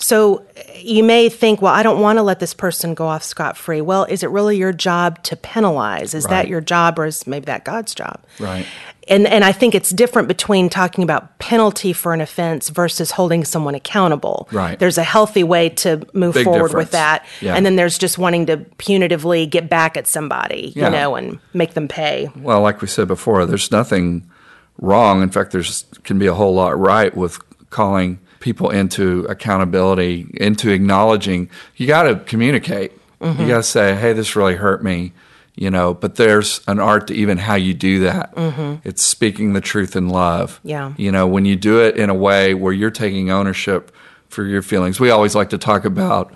So 0.00 0.44
eh, 0.56 0.78
you 0.80 1.02
may 1.02 1.28
think, 1.28 1.60
well, 1.60 1.74
I 1.74 1.82
don't 1.82 2.00
want 2.00 2.18
to 2.18 2.22
let 2.22 2.38
this 2.40 2.54
person 2.54 2.94
go 2.94 3.06
off 3.06 3.22
scot 3.22 3.56
free. 3.56 3.80
Well, 3.80 4.04
is 4.04 4.22
it 4.22 4.30
really 4.30 4.56
your 4.56 4.72
job 4.72 5.22
to 5.24 5.36
penalize? 5.36 6.14
Is 6.14 6.24
that 6.26 6.48
your 6.48 6.60
job 6.60 6.98
or 6.98 7.06
is 7.06 7.26
maybe 7.26 7.46
that 7.46 7.64
God's 7.64 7.94
job? 7.94 8.22
Right. 8.38 8.64
And 9.08 9.26
and 9.26 9.42
I 9.42 9.52
think 9.52 9.74
it's 9.74 9.88
different 9.90 10.28
between 10.28 10.68
talking 10.68 11.02
about 11.02 11.38
penalty 11.38 11.94
for 11.94 12.12
an 12.12 12.20
offense 12.20 12.68
versus 12.68 13.10
holding 13.10 13.42
someone 13.44 13.74
accountable. 13.74 14.46
Right. 14.52 14.78
There's 14.78 14.98
a 14.98 15.02
healthy 15.02 15.42
way 15.42 15.70
to 15.70 16.06
move 16.12 16.34
Big 16.34 16.44
forward 16.44 16.68
difference. 16.68 16.74
with 16.86 16.90
that. 16.92 17.26
Yeah. 17.40 17.54
And 17.56 17.64
then 17.64 17.76
there's 17.76 17.96
just 17.96 18.18
wanting 18.18 18.44
to 18.46 18.58
punitively 18.78 19.48
get 19.48 19.70
back 19.70 19.96
at 19.96 20.06
somebody, 20.06 20.74
Yeah. 20.76 20.84
you 20.86 20.90
know, 20.92 21.16
and 21.16 21.38
make 21.54 21.72
them 21.72 21.88
pay. 21.88 22.28
Well, 22.36 22.60
like 22.60 22.82
we 22.82 22.86
said 22.88 23.08
before, 23.08 23.46
there's 23.46 23.70
nothing 23.72 24.28
wrong. 24.76 25.22
In 25.22 25.30
fact, 25.30 25.52
there's 25.52 25.86
can 26.04 26.18
be 26.18 26.26
a 26.26 26.34
whole 26.34 26.54
lot 26.54 26.78
right 26.78 27.16
with 27.16 27.38
calling 27.70 28.18
people 28.40 28.70
into 28.70 29.24
accountability, 29.28 30.26
into 30.34 30.70
acknowledging. 30.70 31.50
You 31.76 31.86
got 31.86 32.04
to 32.04 32.16
communicate. 32.16 32.92
Mm-hmm. 33.20 33.42
You 33.42 33.48
got 33.48 33.56
to 33.58 33.62
say, 33.62 33.94
"Hey, 33.96 34.12
this 34.12 34.36
really 34.36 34.54
hurt 34.54 34.82
me," 34.84 35.12
you 35.56 35.70
know. 35.70 35.94
But 35.94 36.14
there's 36.16 36.60
an 36.68 36.78
art 36.78 37.08
to 37.08 37.14
even 37.14 37.38
how 37.38 37.54
you 37.56 37.74
do 37.74 38.00
that. 38.00 38.32
It's 38.84 39.02
speaking 39.02 39.52
the 39.54 39.60
truth 39.60 39.96
in 39.96 40.08
love. 40.08 40.58
Mm-hmm. 40.58 40.68
Yeah. 40.68 40.92
You 40.96 41.10
know, 41.12 41.26
when 41.26 41.44
you 41.44 41.56
do 41.56 41.80
it 41.80 41.96
in 41.96 42.10
a 42.10 42.14
way 42.14 42.54
where 42.54 42.72
you're 42.72 42.90
taking 42.92 43.30
ownership 43.30 43.90
for 44.28 44.44
your 44.44 44.60
feelings. 44.62 45.00
We 45.00 45.08
always 45.10 45.34
like 45.34 45.48
to 45.50 45.58
talk 45.58 45.86
about 45.86 46.34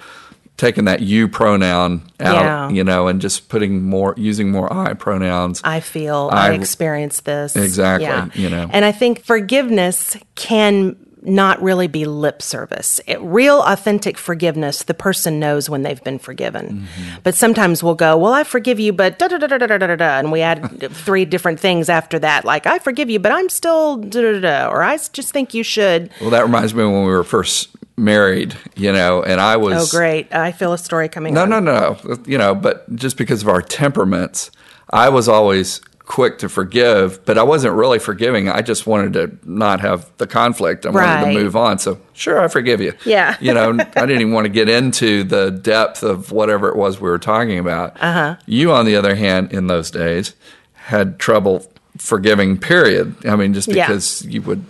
taking 0.56 0.84
that 0.86 1.00
you 1.00 1.28
pronoun 1.28 2.02
out, 2.20 2.42
Yeah. 2.44 2.68
you 2.70 2.84
know, 2.84 3.06
and 3.08 3.20
just 3.20 3.48
putting 3.50 3.82
more 3.82 4.14
using 4.16 4.50
more 4.50 4.72
I 4.72 4.94
pronouns. 4.94 5.60
I 5.62 5.80
feel 5.80 6.30
I, 6.32 6.48
I- 6.48 6.52
experienced 6.52 7.24
this. 7.26 7.54
Exactly, 7.54 8.06
Yeah. 8.06 8.28
you 8.34 8.48
know. 8.48 8.66
And 8.72 8.84
I 8.84 8.92
think 8.92 9.24
forgiveness 9.24 10.16
can 10.36 10.96
not 11.24 11.62
really 11.62 11.86
be 11.86 12.04
lip 12.04 12.42
service. 12.42 13.00
It, 13.06 13.20
real, 13.20 13.62
authentic 13.62 14.18
forgiveness, 14.18 14.82
the 14.82 14.94
person 14.94 15.38
knows 15.38 15.70
when 15.70 15.82
they've 15.82 16.02
been 16.02 16.18
forgiven. 16.18 16.86
Mm-hmm. 16.88 17.18
But 17.22 17.34
sometimes 17.34 17.82
we'll 17.82 17.94
go, 17.94 18.16
Well, 18.16 18.32
I 18.32 18.44
forgive 18.44 18.80
you, 18.80 18.92
but 18.92 19.18
da 19.18 19.28
da 19.28 19.38
da 19.38 19.46
da 19.46 19.58
da 19.66 19.78
da 19.78 19.96
da. 19.96 20.18
And 20.18 20.32
we 20.32 20.40
add 20.40 20.80
three 20.92 21.24
different 21.24 21.60
things 21.60 21.88
after 21.88 22.18
that, 22.18 22.44
like, 22.44 22.66
I 22.66 22.78
forgive 22.78 23.08
you, 23.08 23.18
but 23.20 23.32
I'm 23.32 23.48
still 23.48 23.96
da 23.98 24.20
da 24.20 24.40
da, 24.40 24.68
or 24.68 24.82
I 24.82 24.96
just 25.12 25.32
think 25.32 25.54
you 25.54 25.62
should. 25.62 26.10
Well, 26.20 26.30
that 26.30 26.42
reminds 26.42 26.74
me 26.74 26.82
when 26.84 27.04
we 27.04 27.10
were 27.10 27.24
first 27.24 27.68
married, 27.96 28.56
you 28.74 28.90
know, 28.92 29.22
and 29.22 29.40
I 29.40 29.56
was. 29.56 29.94
Oh, 29.94 29.96
great. 29.96 30.34
I 30.34 30.50
feel 30.52 30.72
a 30.72 30.78
story 30.78 31.08
coming 31.08 31.34
No, 31.34 31.42
on. 31.42 31.50
no, 31.50 31.60
no. 31.60 31.98
You 32.26 32.38
know, 32.38 32.54
but 32.54 32.92
just 32.96 33.16
because 33.16 33.42
of 33.42 33.48
our 33.48 33.62
temperaments, 33.62 34.50
I 34.90 35.08
was 35.08 35.28
always 35.28 35.80
quick 36.04 36.38
to 36.38 36.48
forgive, 36.48 37.24
but 37.24 37.38
I 37.38 37.42
wasn't 37.42 37.74
really 37.74 37.98
forgiving. 37.98 38.48
I 38.48 38.62
just 38.62 38.86
wanted 38.86 39.12
to 39.14 39.38
not 39.50 39.80
have 39.80 40.10
the 40.18 40.26
conflict. 40.26 40.84
I 40.84 40.90
wanted 40.90 41.32
to 41.32 41.40
move 41.40 41.56
on. 41.56 41.78
So, 41.78 42.00
sure, 42.12 42.40
I 42.40 42.48
forgive 42.48 42.80
you. 42.80 42.92
Yeah. 43.04 43.36
You 43.40 43.54
know, 43.54 43.70
I 43.78 44.06
didn't 44.06 44.20
even 44.20 44.32
want 44.32 44.44
to 44.46 44.50
get 44.50 44.68
into 44.68 45.24
the 45.24 45.50
depth 45.50 46.02
of 46.02 46.32
whatever 46.32 46.68
it 46.68 46.76
was 46.76 47.00
we 47.00 47.08
were 47.08 47.18
talking 47.18 47.58
about. 47.58 47.96
Uh-huh. 48.02 48.36
You, 48.46 48.72
on 48.72 48.84
the 48.84 48.96
other 48.96 49.14
hand, 49.14 49.52
in 49.52 49.68
those 49.68 49.90
days, 49.90 50.34
had 50.74 51.18
trouble 51.18 51.72
forgiving, 51.98 52.58
period. 52.58 53.14
I 53.26 53.36
mean, 53.36 53.54
just 53.54 53.68
Yeah. 53.68 53.86
because 53.86 54.24
you 54.24 54.42
would. 54.42 54.64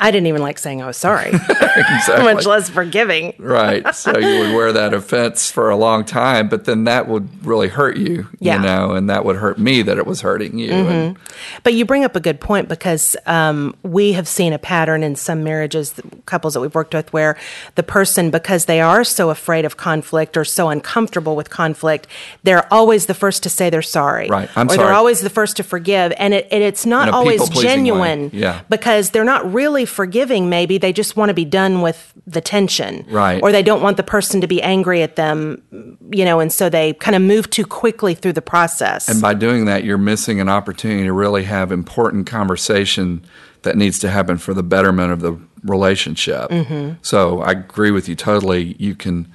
I 0.00 0.10
didn't 0.10 0.26
even 0.26 0.42
like 0.42 0.58
saying 0.58 0.82
I 0.82 0.86
was 0.86 0.96
sorry, 0.96 1.28
Exactly. 1.48 2.24
much 2.34 2.44
less 2.44 2.68
forgiving. 2.68 3.34
Right. 3.38 3.94
So 3.94 4.18
you 4.18 4.40
would 4.40 4.54
wear 4.54 4.72
that 4.72 4.92
offense 4.92 5.50
for 5.50 5.70
a 5.70 5.76
long 5.76 6.04
time, 6.04 6.48
but 6.48 6.64
then 6.64 6.84
that 6.84 7.06
would 7.08 7.46
really 7.46 7.68
hurt 7.68 7.96
you, 7.96 8.26
Yeah. 8.40 8.56
you 8.56 8.62
know, 8.62 8.92
and 8.92 9.08
that 9.10 9.24
would 9.24 9.36
hurt 9.36 9.58
me 9.58 9.82
that 9.82 9.96
it 9.96 10.04
was 10.06 10.20
hurting 10.22 10.58
you. 10.58 10.72
And 10.72 11.16
But 11.62 11.74
you 11.74 11.84
bring 11.84 12.02
up 12.04 12.16
a 12.16 12.20
good 12.20 12.40
point 12.40 12.68
because 12.68 13.16
um, 13.26 13.76
we 13.84 14.12
have 14.12 14.26
seen 14.26 14.52
a 14.52 14.58
pattern 14.58 15.04
in 15.04 15.14
some 15.14 15.44
marriages, 15.44 15.94
couples 16.26 16.54
that 16.54 16.60
we've 16.60 16.74
worked 16.74 16.92
with, 16.94 17.12
where 17.12 17.36
the 17.76 17.82
person, 17.84 18.30
because 18.32 18.64
they 18.64 18.80
are 18.80 19.04
so 19.04 19.30
afraid 19.30 19.64
of 19.64 19.76
conflict 19.76 20.36
or 20.36 20.44
so 20.44 20.68
uncomfortable 20.68 21.36
with 21.36 21.48
conflict, 21.48 22.08
they're 22.42 22.70
always 22.74 23.06
the 23.06 23.14
first 23.14 23.44
to 23.44 23.48
say 23.48 23.70
they're 23.70 23.82
sorry. 23.82 24.28
Right. 24.28 24.48
I'm 24.56 24.66
or 24.66 24.70
sorry. 24.74 24.78
they're 24.86 24.94
always 24.94 25.20
the 25.20 25.30
first 25.30 25.56
to 25.58 25.62
forgive. 25.62 26.12
And, 26.18 26.34
it, 26.34 26.48
and 26.50 26.64
it's 26.66 26.84
not 26.84 27.08
always 27.08 27.48
genuine. 27.48 28.30
Yeah. 28.32 28.62
because 28.68 29.10
they're 29.10 29.24
not 29.24 29.50
really 29.52 29.84
forgiving, 29.84 30.48
maybe. 30.48 30.78
They 30.78 30.92
just 30.92 31.16
want 31.16 31.30
to 31.30 31.34
be 31.34 31.44
done 31.44 31.80
with 31.80 32.12
the 32.26 32.40
tension. 32.40 33.06
Right. 33.08 33.42
Or 33.42 33.52
they 33.52 33.62
don't 33.62 33.82
want 33.82 33.96
the 33.96 34.02
person 34.02 34.40
to 34.40 34.46
be 34.46 34.60
angry 34.62 35.02
at 35.02 35.16
them, 35.16 35.98
you 36.10 36.24
know, 36.24 36.40
and 36.40 36.52
so 36.52 36.68
they 36.68 36.92
kind 36.94 37.14
of 37.14 37.22
move 37.22 37.48
too 37.50 37.64
quickly 37.64 38.14
through 38.14 38.34
the 38.34 38.42
process. 38.42 39.08
And 39.08 39.22
by 39.22 39.34
doing 39.34 39.64
that, 39.66 39.84
you're 39.84 39.98
missing 39.98 40.40
an 40.40 40.48
opportunity 40.48 41.04
to 41.04 41.12
really 41.12 41.44
have 41.44 41.72
important 41.72 42.26
conversation 42.26 43.24
that 43.62 43.76
needs 43.76 43.98
to 44.00 44.10
happen 44.10 44.38
for 44.38 44.54
the 44.54 44.62
betterment 44.62 45.12
of 45.12 45.20
the 45.20 45.38
relationship. 45.64 46.50
Mm-hmm. 46.50 46.94
So 47.02 47.40
I 47.40 47.52
agree 47.52 47.90
with 47.90 48.08
you 48.08 48.14
totally. 48.14 48.76
You 48.78 48.94
can, 48.94 49.28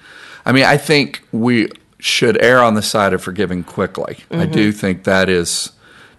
I 0.45 0.51
mean, 0.51 0.63
I 0.63 0.77
think 0.77 1.23
we 1.31 1.69
should 1.99 2.41
err 2.41 2.59
on 2.59 2.73
the 2.73 2.81
side 2.81 3.13
of 3.13 3.21
forgiving 3.21 3.63
quickly. 3.63 4.17
I 4.31 4.45
do 4.45 4.69
mm-hmm. 4.69 4.79
think 4.79 5.03
that 5.03 5.29
is 5.29 5.71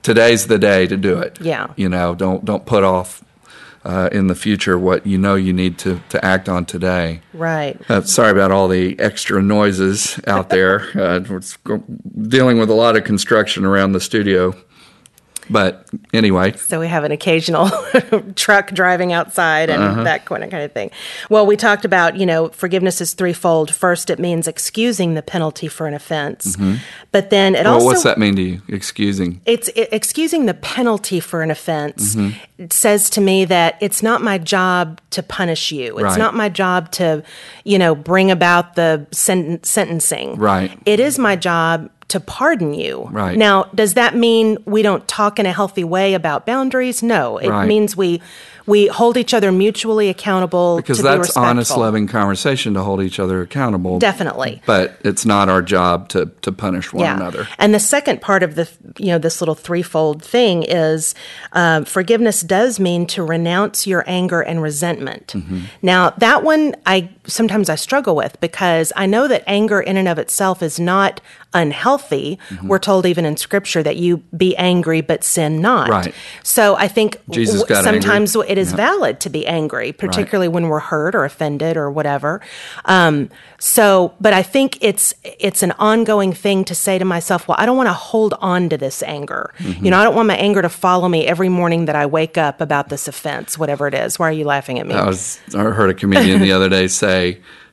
today's 0.03 0.47
the 0.47 0.59
day 0.59 0.87
to 0.87 0.97
do 0.97 1.19
it. 1.19 1.41
Yeah. 1.41 1.73
You 1.77 1.89
know, 1.89 2.15
don't 2.15 2.45
don't 2.45 2.67
put 2.67 2.85
off 2.85 3.25
uh, 3.85 4.09
in 4.13 4.29
the 4.29 4.35
future 4.35 4.79
what 4.79 5.07
you 5.07 5.19
know 5.19 5.35
you 5.35 5.53
need 5.53 5.79
to 5.79 6.01
to 6.11 6.25
act 6.25 6.49
on 6.49 6.65
today. 6.65 7.21
right. 7.33 7.81
Uh, 7.91 8.03
sorry 8.03 8.31
about 8.31 8.53
all 8.53 8.69
the 8.69 8.99
extra 9.01 9.43
noises 9.43 10.21
out 10.27 10.49
there. 10.49 10.89
Uh, 11.03 11.21
we're 11.29 11.83
dealing 12.29 12.59
with 12.59 12.71
a 12.71 12.75
lot 12.75 12.97
of 12.97 13.05
construction 13.05 13.65
around 13.65 13.93
the 13.93 14.01
studio. 14.01 14.55
But 15.53 15.87
anyway, 16.15 16.53
So 16.57 16.81
we 16.81 16.89
have 16.89 17.05
an 17.05 17.13
occasional 17.13 17.69
truck 18.35 18.71
driving 18.73 19.13
outside 19.13 19.69
and 19.71 19.83
Uh-huh. 19.83 20.03
that 20.05 20.25
kind 20.25 20.43
of 20.45 20.51
kind 20.51 20.63
of 20.65 20.73
thing. 20.73 20.91
Well, 21.29 21.45
we 21.47 21.57
talked 21.57 21.85
about 21.85 22.17
you 22.17 22.27
know 22.27 22.49
forgiveness 22.49 23.01
is 23.01 23.13
threefold. 23.15 23.73
First, 23.75 24.09
it 24.11 24.19
means 24.19 24.49
excusing 24.49 25.15
the 25.15 25.23
penalty 25.23 25.69
for 25.69 25.87
an 25.87 25.95
offense, 25.95 26.57
but 27.13 27.31
then 27.31 27.55
it 27.55 27.59
Mm-hmm. 27.59 27.65
well, 27.67 27.75
also 27.75 27.87
what's 27.87 28.03
that 28.05 28.19
mean 28.19 28.35
to 28.37 28.43
you? 28.43 28.63
Excusing. 28.69 29.41
it's 29.47 29.69
it, 29.69 29.89
excusing 29.93 30.47
the 30.47 30.55
penalty 30.55 31.21
for 31.21 31.43
an 31.43 31.51
offense 31.51 32.17
Mm-hmm. 32.17 32.67
says 32.71 33.11
to 33.11 33.21
me 33.21 33.45
that 33.45 33.77
it's 33.81 34.03
not 34.03 34.23
my 34.23 34.39
job 34.39 35.01
to 35.11 35.23
punish 35.23 35.71
you 35.73 35.99
it's 35.99 36.03
Right. 36.05 36.19
not 36.19 36.35
my 36.35 36.49
job 36.49 36.91
to 36.93 37.23
you 37.65 37.79
know 37.79 37.95
bring 37.95 38.31
about 38.31 38.75
the 38.77 39.07
sen- 39.13 39.63
sentencing 39.63 40.37
Right. 40.37 40.71
it 40.87 40.99
is 41.01 41.19
my 41.19 41.37
job 41.37 41.91
to 42.13 42.21
pardon 42.21 42.73
you 42.75 43.09
Right. 43.11 43.37
now 43.37 43.65
does 43.75 43.95
that 43.95 44.15
mean 44.15 44.59
we 44.65 44.83
don't 44.83 45.07
talk 45.09 45.39
in 45.39 45.47
a 45.47 45.53
healthy 45.53 45.85
way 45.85 46.15
about 46.15 46.47
boundaries 46.47 47.03
no 47.03 47.39
it 47.39 47.49
Right. 47.51 47.67
means 47.69 47.97
we 47.97 48.23
we 48.65 48.87
hold 48.87 49.17
each 49.17 49.35
other 49.35 49.51
mutually 49.51 50.09
accountable 50.09 50.77
Because 50.77 50.99
to 50.99 51.03
be 51.03 51.09
that's 51.09 51.37
honest, 51.37 51.77
loving 51.77 52.07
conversation 52.07 52.75
to 52.75 52.81
hold 52.83 53.03
each 53.03 53.19
other 53.19 53.43
accountable. 53.43 53.99
Definitely. 53.99 54.63
But 54.67 55.01
it's 55.03 55.27
not 55.27 55.49
our 55.49 55.63
job 55.63 56.09
to, 56.11 56.27
to 56.43 56.53
punish 56.53 56.93
one 56.93 57.05
another. 57.05 57.49
And 57.59 57.75
the 57.75 57.81
second 57.81 58.21
part 58.21 58.45
of 58.45 58.55
the 58.55 58.71
you 58.99 59.07
know 59.09 59.19
this 59.19 59.41
little 59.41 59.57
threefold 59.57 60.23
thing 60.23 60.63
is 60.63 61.17
um, 61.55 61.85
forgiveness 61.85 62.41
does 62.43 62.79
mean 62.79 63.05
to 63.09 63.25
renounce 63.25 63.85
your 63.89 64.05
anger 64.07 64.41
and 64.41 64.63
resentment. 64.63 65.33
Mm-hmm. 65.35 65.63
Now 65.83 66.11
that 66.19 66.45
one 66.45 66.77
I 66.87 67.09
sometimes 67.27 67.69
I 67.69 67.77
struggle 67.77 68.17
with 68.17 68.41
because 68.41 68.93
I 68.97 69.07
know 69.07 69.29
that 69.29 69.45
anger 69.47 69.81
in 69.81 69.97
and 69.97 70.09
of 70.09 70.19
itself 70.19 70.63
is 70.63 70.81
not 70.81 71.21
unhealthy. 71.55 72.39
Mm-hmm. 72.49 72.69
We're 72.69 72.79
told 72.79 73.07
even 73.07 73.25
in 73.25 73.37
scripture 73.37 73.83
that 73.83 73.97
you 73.97 74.19
be 74.37 74.57
angry 74.57 75.01
but 75.01 75.23
sin 75.23 75.61
not. 75.61 75.89
Right. 75.89 76.15
So 76.43 76.77
I 76.77 76.89
think 76.89 77.19
Jesus 77.31 77.61
w- 77.61 77.69
got 77.69 77.87
angry. 77.87 78.03
sometimes 78.03 78.37
it 78.37 78.59
is 78.59 78.73
valid 78.73 79.21
to 79.21 79.31
be 79.31 79.47
angry, 79.47 79.93
particularly 79.93 80.49
when 80.49 80.69
we're 80.69 80.81
hurt 80.81 81.15
or 81.15 81.25
offended 81.25 81.77
or 81.77 81.91
whatever. 81.91 82.41
Um, 82.87 83.31
so, 83.59 84.15
but 84.21 84.33
I 84.33 84.43
think 84.43 84.79
it's 84.81 85.15
it's 85.23 85.63
an 85.63 85.73
ongoing 85.73 86.33
thing 86.33 86.65
to 86.65 86.75
say 86.75 86.99
to 86.99 87.05
myself, 87.05 87.47
well, 87.47 87.57
I 87.61 87.67
don't 87.67 87.77
want 87.77 87.89
to 87.89 87.93
hold 87.93 88.35
on 88.41 88.69
to 88.71 88.77
this 88.77 89.03
anger. 89.05 89.55
You 89.61 89.91
know, 89.91 90.01
I 90.01 90.05
don't 90.05 90.17
want 90.17 90.27
my 90.27 90.37
anger 90.37 90.63
to 90.63 90.69
follow 90.69 91.09
me 91.09 91.27
every 91.27 91.49
morning 91.49 91.85
that 91.85 91.95
I 91.95 92.07
wake 92.07 92.37
up 92.37 92.61
about 92.61 92.89
this 92.89 93.07
offense, 93.07 93.57
whatever 93.57 93.87
it 93.87 93.95
is. 93.95 94.19
Why 94.19 94.29
are 94.29 94.33
you 94.33 94.45
laughing 94.45 94.81
at 94.81 94.87
me? 94.87 94.95
I 94.95 95.07
was 95.07 95.39
I 95.55 95.63
heard 95.63 95.91
a 95.91 95.95
comedian 95.95 96.41
the 96.41 96.53
other 96.53 96.69
day 96.69 96.89
say, 96.89 97.12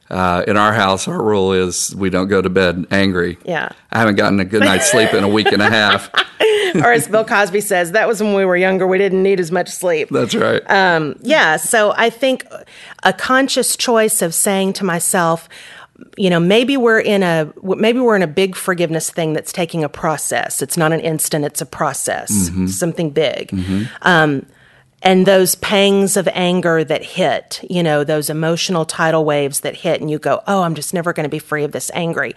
uh, 0.10 0.44
"In 0.48 0.58
our 0.58 0.74
house, 0.74 1.08
our 1.08 1.22
rule 1.22 1.54
is 1.54 1.96
we 1.96 2.10
don't 2.10 2.28
go 2.28 2.42
to 2.42 2.50
bed 2.50 2.86
angry." 2.92 3.38
Yeah. 3.46 3.70
I 3.92 4.00
haven't 4.00 4.16
gotten 4.16 4.40
a 4.40 4.46
good 4.46 4.62
night's 4.62 4.90
sleep 4.90 5.14
in 5.14 5.24
a 5.24 5.30
week 5.30 5.52
and 5.52 5.62
a 5.62 5.70
half. 5.70 6.10
or 6.76 6.92
as 6.92 7.08
Bill 7.08 7.26
Cosby 7.26 7.62
says, 7.62 7.92
that 7.92 8.08
was 8.08 8.22
when 8.22 8.34
we 8.34 8.46
were 8.46 8.58
younger. 8.58 8.88
We 8.88 8.98
didn't 8.98 9.24
need 9.24 9.40
as 9.40 9.52
much 9.52 9.70
sleep. 9.70 10.10
That's 10.10 10.36
right. 10.36 10.62
Um, 10.70 11.16
yeah. 11.22 11.58
So 11.58 11.94
I 11.96 12.10
think 12.10 12.46
a 13.04 13.14
conscious 13.14 13.76
choice 13.76 14.22
of 14.22 14.34
saying 14.34 14.74
to 14.74 14.84
myself, 14.84 15.50
you 16.18 16.30
know, 16.30 16.40
maybe 16.40 16.78
we're 16.78 17.00
in 17.00 17.24
a 17.24 17.52
maybe 17.62 18.00
we're 18.00 18.16
in 18.16 18.22
a 18.22 18.28
big 18.28 18.56
forgiveness 18.56 19.10
thing 19.10 19.34
that's 19.34 19.52
taking 19.52 19.84
a 19.84 19.90
process. 19.90 20.62
It's 20.62 20.78
not 20.78 20.94
an 20.94 21.00
instant; 21.02 21.46
it's 21.46 21.62
a 21.62 21.66
process, 21.66 22.50
something 22.68 23.10
big. 23.10 23.54
Um, 24.02 24.46
and 25.02 25.26
those 25.26 25.56
pangs 25.56 26.18
of 26.18 26.28
anger 26.34 26.84
that 26.84 27.04
hit, 27.04 27.62
you 27.70 27.82
know, 27.82 28.04
those 28.04 28.30
emotional 28.30 28.86
tidal 28.86 29.24
waves 29.24 29.62
that 29.62 29.76
hit, 29.76 30.02
and 30.02 30.12
you 30.12 30.20
go, 30.20 30.42
"Oh, 30.48 30.64
I'm 30.64 30.76
just 30.76 30.94
never 30.94 31.14
going 31.14 31.24
to 31.24 31.30
be 31.30 31.40
free 31.40 31.64
of 31.64 31.72
this 31.72 31.90
angry 31.94 32.36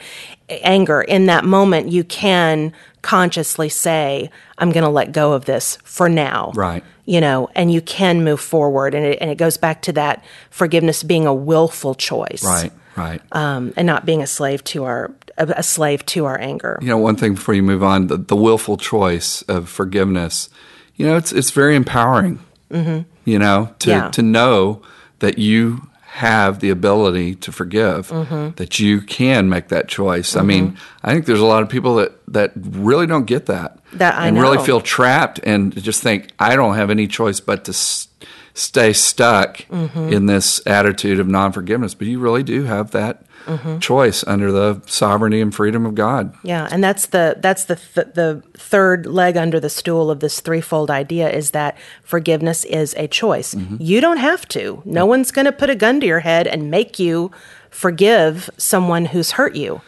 anger." 0.48 1.02
In 1.02 1.26
that 1.26 1.44
moment, 1.44 1.90
you 1.90 2.04
can 2.04 2.72
consciously 3.02 3.68
say, 3.68 4.30
"I'm 4.58 4.70
going 4.70 4.84
to 4.84 4.90
let 4.90 5.12
go 5.12 5.32
of 5.32 5.44
this 5.44 5.78
for 5.84 6.08
now." 6.08 6.52
Right. 6.54 6.84
You 7.04 7.20
know, 7.20 7.48
and 7.56 7.72
you 7.72 7.80
can 7.80 8.22
move 8.22 8.40
forward, 8.40 8.94
and 8.94 9.04
it, 9.04 9.18
and 9.20 9.28
it 9.28 9.38
goes 9.38 9.56
back 9.56 9.82
to 9.82 9.92
that 9.94 10.24
forgiveness 10.50 11.02
being 11.02 11.26
a 11.26 11.34
willful 11.34 11.96
choice, 11.96 12.44
right. 12.44 12.72
Right. 12.94 13.22
um, 13.32 13.72
and 13.76 13.86
not 13.86 14.06
being 14.06 14.22
a 14.22 14.26
slave 14.26 14.62
to 14.64 14.84
our 14.84 15.10
a, 15.36 15.54
a 15.56 15.62
slave 15.62 16.06
to 16.06 16.26
our 16.26 16.38
anger. 16.40 16.78
You 16.80 16.88
know, 16.88 16.98
one 16.98 17.16
thing 17.16 17.34
before 17.34 17.54
you 17.54 17.62
move 17.62 17.82
on, 17.82 18.06
the, 18.06 18.18
the 18.18 18.36
willful 18.36 18.76
choice 18.76 19.42
of 19.42 19.68
forgiveness. 19.68 20.48
You 20.94 21.06
know, 21.06 21.16
it's 21.16 21.32
it's 21.32 21.50
very 21.50 21.74
empowering. 21.74 22.38
Mm-hmm. 22.72 23.00
You 23.24 23.38
know, 23.38 23.70
to 23.80 23.90
Yeah. 23.90 24.08
to 24.10 24.22
know 24.22 24.82
that 25.20 25.38
you 25.38 25.88
have 26.14 26.60
the 26.60 26.68
ability 26.70 27.34
to 27.36 27.52
forgive, 27.52 28.08
Mm-hmm. 28.08 28.56
that 28.56 28.78
you 28.80 29.00
can 29.00 29.48
make 29.48 29.68
that 29.68 29.88
choice. 29.88 30.36
I 30.36 30.42
mean, 30.42 30.76
I 31.02 31.12
think 31.12 31.26
there's 31.26 31.40
a 31.40 31.46
lot 31.46 31.62
of 31.62 31.68
people 31.68 31.94
that 31.96 32.12
that 32.28 32.52
really 32.56 33.06
don't 33.06 33.26
get 33.26 33.46
that, 33.46 33.78
That 33.94 34.14
I 34.16 34.26
and 34.28 34.38
really 34.40 34.58
feel 34.64 34.80
trapped 34.80 35.40
and 35.44 35.74
just 35.82 36.02
think 36.02 36.28
I 36.38 36.56
don't 36.56 36.74
have 36.74 36.90
any 36.90 37.06
choice 37.06 37.40
but 37.40 37.64
to. 37.64 37.70
S- 37.70 38.08
Stay 38.54 38.92
stuck 38.92 39.64
Mm-hmm. 39.70 40.12
in 40.12 40.26
this 40.26 40.60
attitude 40.66 41.18
of 41.18 41.26
non 41.26 41.52
forgiveness, 41.52 41.94
but 41.94 42.06
you 42.06 42.18
really 42.18 42.42
do 42.42 42.64
have 42.64 42.90
that 42.90 43.22
Mm-hmm. 43.46 43.78
choice 43.80 44.22
under 44.26 44.52
the 44.52 44.80
sovereignty 44.86 45.40
and 45.40 45.54
freedom 45.54 45.84
of 45.84 45.94
God. 45.94 46.34
Yeah, 46.44 46.68
and 46.70 46.82
that's 46.82 47.06
the 47.06 47.36
that's 47.40 47.64
the 47.64 47.76
th- 47.76 48.14
the 48.14 48.42
third 48.54 49.06
leg 49.06 49.36
under 49.36 49.58
the 49.58 49.68
stool 49.70 50.10
of 50.10 50.20
this 50.20 50.40
threefold 50.40 50.90
idea 50.90 51.30
is 51.30 51.50
that 51.50 51.76
forgiveness 52.04 52.64
is 52.64 52.94
a 52.96 53.08
choice. 53.08 53.54
You 53.78 54.00
don't 54.00 54.18
have 54.18 54.46
to. 54.48 54.82
No 54.84 55.06
one's 55.06 55.30
going 55.32 55.46
to 55.46 55.52
put 55.52 55.70
a 55.70 55.74
gun 55.74 56.00
to 56.00 56.06
your 56.06 56.20
head 56.20 56.46
and 56.46 56.70
make 56.70 56.98
you 56.98 57.30
forgive 57.70 58.48
someone 58.56 59.06
who's 59.06 59.32
hurt 59.32 59.56
you. 59.56 59.80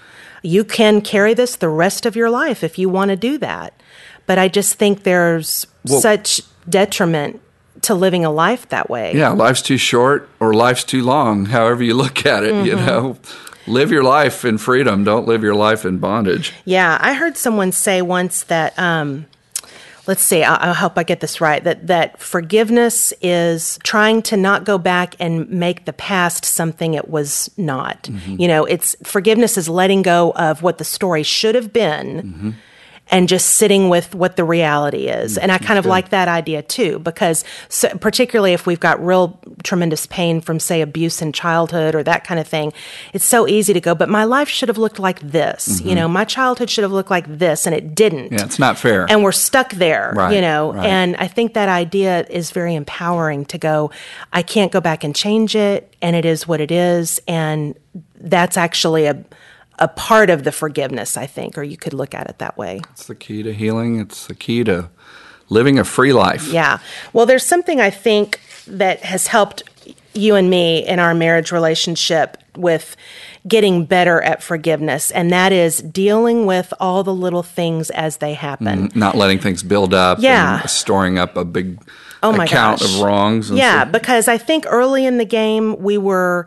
You 0.42 0.64
can 0.64 1.00
carry 1.00 1.32
this 1.34 1.56
the 1.56 1.68
rest 1.68 2.04
of 2.06 2.16
your 2.16 2.30
life 2.30 2.64
if 2.64 2.78
you 2.78 2.88
want 2.88 3.10
to 3.10 3.16
do 3.16 3.38
that. 3.38 3.80
But 4.26 4.38
I 4.38 4.48
just 4.48 4.74
think 4.74 5.02
there's 5.02 5.66
Well- 5.86 6.00
such 6.00 6.42
detriment 6.68 7.40
to 7.84 7.94
living 7.94 8.24
a 8.24 8.30
life 8.30 8.68
that 8.68 8.90
way. 8.90 9.12
Yeah, 9.14 9.30
life's 9.30 9.62
too 9.62 9.78
short 9.78 10.28
or 10.40 10.52
life's 10.52 10.84
too 10.84 11.02
long, 11.02 11.46
however 11.56 11.82
you 11.82 11.94
look 11.94 12.26
at 12.26 12.44
it, 12.44 12.66
you 12.66 12.74
Mm-hmm. 12.76 12.86
know. 12.86 13.16
Live 13.66 13.90
your 13.90 14.02
life 14.02 14.44
in 14.44 14.58
freedom, 14.58 15.04
don't 15.04 15.26
live 15.26 15.42
your 15.42 15.54
life 15.54 15.86
in 15.86 15.96
bondage. 15.98 16.52
Yeah, 16.66 16.98
I 17.00 17.14
heard 17.14 17.38
someone 17.38 17.72
say 17.72 18.02
once 18.02 18.42
that. 18.44 18.78
Um, 18.78 19.24
let's 20.06 20.20
see. 20.22 20.44
I, 20.44 20.70
I 20.70 20.74
hope 20.74 20.98
I 20.98 21.02
get 21.02 21.20
this 21.20 21.40
right. 21.40 21.64
That 21.64 21.86
that 21.86 22.20
forgiveness 22.20 23.14
is 23.22 23.78
trying 23.82 24.20
to 24.24 24.36
not 24.36 24.64
go 24.64 24.76
back 24.76 25.14
and 25.18 25.48
make 25.48 25.86
the 25.86 25.94
past 25.94 26.44
something 26.44 26.92
it 26.92 27.08
was 27.08 27.50
not. 27.56 28.06
You 28.26 28.48
know, 28.48 28.66
it's 28.66 28.96
forgiveness 29.02 29.56
is 29.56 29.66
letting 29.66 30.02
go 30.02 30.32
of 30.36 30.60
what 30.62 30.76
the 30.76 30.84
story 30.84 31.22
should 31.22 31.54
have 31.54 31.72
been. 31.72 32.56
And 33.10 33.28
just 33.28 33.56
sitting 33.56 33.90
with 33.90 34.14
what 34.14 34.36
the 34.36 34.44
reality 34.44 35.08
is. 35.08 35.36
Mm, 35.36 35.42
and 35.42 35.52
I 35.52 35.58
kind 35.58 35.78
of 35.78 35.84
like 35.84 36.08
that 36.08 36.26
idea 36.26 36.62
too, 36.62 36.98
because 37.00 37.44
so, 37.68 37.88
particularly 37.98 38.54
if 38.54 38.66
we've 38.66 38.80
got 38.80 39.04
real 39.04 39.38
tremendous 39.62 40.06
pain 40.06 40.40
from, 40.40 40.58
say, 40.58 40.80
abuse 40.80 41.20
in 41.20 41.30
childhood 41.32 41.94
or 41.94 42.02
that 42.02 42.24
kind 42.24 42.40
of 42.40 42.48
thing, 42.48 42.72
it's 43.12 43.24
so 43.24 43.46
easy 43.46 43.74
to 43.74 43.80
go, 43.80 43.94
but 43.94 44.08
my 44.08 44.24
life 44.24 44.48
should 44.48 44.68
have 44.68 44.78
looked 44.78 44.98
like 44.98 45.20
this. 45.20 45.80
You 45.80 45.88
mm-hmm. 45.88 45.94
know, 45.96 46.08
my 46.08 46.24
childhood 46.24 46.70
should 46.70 46.82
have 46.82 46.92
looked 46.92 47.10
like 47.10 47.26
this, 47.38 47.66
and 47.66 47.74
it 47.74 47.94
didn't 47.94 48.32
Yeah, 48.32 48.44
it's 48.44 48.58
not 48.58 48.78
fair. 48.78 49.06
and 49.10 49.22
we're 49.22 49.32
stuck 49.32 49.72
there, 49.72 50.12
Right, 50.16 50.34
you 50.34 50.40
know. 50.40 50.72
right. 50.72 50.86
And 50.86 51.14
I 51.16 51.28
think 51.28 51.52
that 51.54 51.68
idea 51.68 52.26
is 52.30 52.52
very 52.52 52.74
empowering 52.74 53.44
to 53.46 53.58
go, 53.58 53.90
I 54.32 54.42
can't 54.42 54.72
go 54.72 54.80
back 54.80 55.04
and 55.04 55.14
change 55.14 55.54
it, 55.54 55.94
and 56.00 56.16
it 56.16 56.24
is 56.24 56.48
what 56.48 56.60
it 56.60 56.70
is. 56.70 57.20
And 57.28 57.78
that's 58.16 58.56
actually 58.56 59.04
a, 59.06 59.22
a 59.78 59.88
part 59.88 60.30
of 60.30 60.44
the 60.44 60.52
forgiveness, 60.52 61.16
I 61.16 61.26
think, 61.26 61.58
or 61.58 61.62
you 61.62 61.76
could 61.76 61.92
look 61.94 62.14
at 62.14 62.28
it 62.28 62.38
that 62.38 62.56
way. 62.56 62.80
it's 62.92 63.06
the 63.06 63.14
key 63.14 63.42
to 63.42 63.52
healing, 63.52 63.98
it's 64.00 64.26
the 64.26 64.34
key 64.34 64.64
to 64.64 64.88
living 65.48 65.78
a 65.78 65.84
free 65.84 66.12
life. 66.12 66.48
Yeah. 66.48 66.78
Well, 67.12 67.26
there's 67.26 67.44
something 67.46 67.80
I 67.80 67.90
think 67.90 68.40
that 68.66 69.00
has 69.00 69.26
helped 69.26 69.62
you 70.14 70.36
and 70.36 70.48
me 70.48 70.86
in 70.86 70.98
our 71.00 71.12
marriage 71.14 71.50
relationship 71.52 72.36
with 72.56 72.96
getting 73.48 73.84
better 73.84 74.22
at 74.22 74.42
forgiveness, 74.42 75.10
and 75.10 75.30
that 75.32 75.52
is 75.52 75.78
dealing 75.78 76.46
with 76.46 76.72
all 76.80 77.02
the 77.02 77.12
little 77.12 77.42
things 77.42 77.90
as 77.90 78.18
they 78.18 78.32
happen. 78.34 78.88
Mm, 78.90 78.96
not 78.96 79.16
letting 79.16 79.38
things 79.40 79.62
build 79.64 79.92
up 79.92 80.18
Yeah. 80.20 80.60
and 80.60 80.70
storing 80.70 81.18
up 81.18 81.36
a 81.36 81.44
big 81.44 81.78
Oh 82.22 82.32
my 82.32 82.44
account 82.44 82.80
gosh. 82.80 82.94
of 82.94 83.00
wrongs. 83.02 83.50
And 83.50 83.58
Yeah, 83.58 83.80
stuff. 83.82 83.92
because 83.92 84.28
I 84.28 84.38
think 84.38 84.64
early 84.68 85.04
in 85.04 85.18
the 85.18 85.26
game 85.26 85.76
we 85.80 85.98
were 85.98 86.46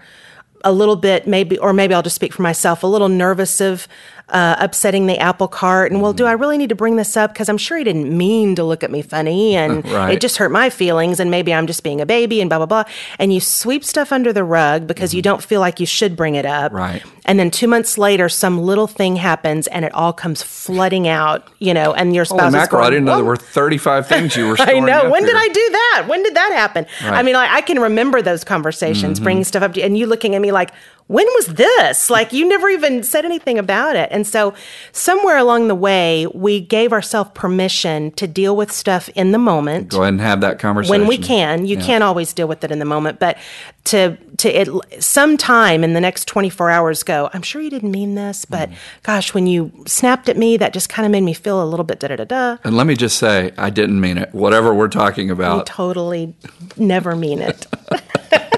a 0.68 0.72
little 0.72 0.98
bit 0.98 1.26
maybe, 1.26 1.58
or 1.58 1.72
maybe 1.72 1.94
I'll 1.94 2.04
just 2.04 2.16
speak 2.16 2.34
for 2.34 2.42
myself, 2.42 2.84
a 2.84 2.88
little 2.88 3.08
nervous 3.08 3.62
of 3.62 3.88
uh, 4.30 4.56
upsetting 4.60 5.08
the 5.08 5.18
apple 5.20 5.48
cart. 5.48 5.92
And 5.92 6.02
well, 6.02 6.14
do 6.14 6.26
I 6.26 6.34
really 6.34 6.58
need 6.58 6.70
to 6.70 6.76
bring 6.76 6.96
this 6.98 7.16
up? 7.16 7.34
Because 7.34 7.48
I'm 7.50 7.58
sure 7.58 7.78
he 7.78 7.84
didn't 7.84 8.16
mean 8.16 8.56
to 8.56 8.64
look 8.64 8.84
at 8.84 8.92
me 8.92 9.02
funny, 9.02 9.56
and 9.56 9.86
Right. 9.92 10.14
it 10.16 10.22
just 10.22 10.38
hurt 10.38 10.52
my 10.52 10.70
feelings. 10.70 11.20
And 11.20 11.32
maybe 11.32 11.54
I'm 11.54 11.68
just 11.68 11.84
being 11.84 12.02
a 12.02 12.06
baby, 12.06 12.42
and 12.42 12.50
blah 12.50 12.58
blah 12.60 12.66
blah. 12.66 12.84
And 13.20 13.34
you 13.34 13.40
sweep 13.40 13.84
stuff 13.84 14.12
under 14.12 14.34
the 14.34 14.44
rug 14.44 14.86
because 14.88 15.14
you 15.14 15.22
don't 15.22 15.42
feel 15.44 15.62
like 15.62 15.80
you 15.80 15.86
should 15.86 16.16
bring 16.16 16.36
it 16.36 16.46
up. 16.46 16.72
Mm-hmm. 16.72 16.78
Right. 16.78 17.04
And 17.26 17.38
then 17.38 17.52
two 17.52 17.68
months 17.68 17.98
later, 17.98 18.30
some 18.30 18.58
little 18.60 18.88
thing 18.88 19.18
happens, 19.18 19.68
and 19.68 19.84
it 19.84 19.94
all 19.94 20.14
comes 20.14 20.42
flooding 20.44 21.08
out. 21.08 21.48
You 21.60 21.74
know, 21.74 21.94
and 21.94 22.14
your 22.16 22.26
spouse 22.26 22.40
Holy 22.42 22.52
mackerel, 22.54 22.82
going, 22.82 22.88
I 22.88 22.90
didn't 22.96 23.06
know 23.06 23.16
there 23.18 23.26
were 23.26 23.36
35 23.38 24.08
things 24.08 24.36
you 24.36 24.48
were 24.48 24.56
I 24.60 24.80
know. 24.80 25.10
When 25.10 25.24
did. 25.24 25.36
I 25.38 25.48
do 25.48 25.70
that? 25.72 26.06
When 26.08 26.24
did 26.24 26.36
that 26.36 26.52
happen? 26.54 26.86
I 27.02 27.24
mean, 27.24 27.34
like, 27.36 27.52
I 27.52 27.62
can 27.62 27.80
remember 27.80 28.22
those 28.22 28.44
conversations, 28.44 29.20
bringing 29.20 29.44
stuff 29.44 29.64
up 29.64 29.74
to 29.74 29.80
you, 29.80 29.86
and 29.86 29.98
you 29.98 30.06
looking 30.08 30.36
at 30.36 30.42
me 30.42 30.52
like, 30.52 30.72
when 31.08 31.26
was 31.36 31.48
this? 31.48 32.10
Like, 32.10 32.34
you 32.34 32.48
never 32.48 32.68
even 32.70 33.02
said 33.02 33.24
anything 33.24 33.58
about 33.58 33.96
it. 33.96 34.10
And 34.12 34.28
so, 34.28 34.54
somewhere 34.92 35.38
along 35.38 35.70
the 35.70 35.76
way, 35.76 36.28
we 36.34 36.60
gave 36.60 36.92
ourselves 36.92 37.32
permission 37.34 38.12
to 38.12 38.28
deal 38.28 38.56
with 38.56 38.72
stuff 38.72 39.10
in 39.16 39.32
the 39.32 39.38
moment 39.38 39.90
Go 39.90 40.02
ahead 40.02 40.14
and 40.14 40.22
have 40.22 40.42
that 40.42 40.60
conversation. 40.60 41.00
when 41.02 41.08
we 41.08 41.18
can. 41.18 41.66
You 41.66 41.78
can't 41.78 42.04
always 42.04 42.34
deal 42.34 42.48
with 42.48 42.64
it 42.64 42.72
in 42.72 42.80
the 42.80 42.86
moment, 42.86 43.20
but 43.20 43.38
to 43.86 44.18
to 44.38 44.50
it 44.50 45.02
sometime 45.02 45.84
in 45.84 45.94
the 45.94 46.02
next 46.02 46.26
24 46.28 46.70
hours 46.70 47.04
go, 47.04 47.30
I'm 47.34 47.42
sure 47.42 47.62
you 47.62 47.70
didn't 47.70 47.92
mean 47.92 48.16
this, 48.16 48.44
but 48.44 48.70
mm-hmm. 48.70 48.78
gosh, 49.04 49.34
when 49.34 49.48
you 49.48 49.72
snapped 49.88 50.28
at 50.28 50.38
me, 50.38 50.58
that 50.58 50.74
just 50.74 50.90
kind 50.90 51.06
of 51.06 51.12
made 51.12 51.24
me 51.24 51.34
feel 51.34 51.64
a 51.64 51.66
little 51.66 51.86
bit 51.86 52.00
da 52.00 52.10
da 52.10 52.18
da 52.18 52.26
da. 52.26 52.58
And 52.64 52.76
let 52.76 52.86
me 52.86 52.96
just 52.96 53.18
say, 53.18 53.54
I 53.58 53.70
didn't 53.70 54.00
mean 54.02 54.18
it. 54.18 54.34
Whatever 54.34 54.74
we're 54.74 54.90
talking 54.90 55.32
about. 55.32 55.66
totally 55.66 56.36
never 56.76 57.16
mean 57.16 57.40
it. 57.40 57.66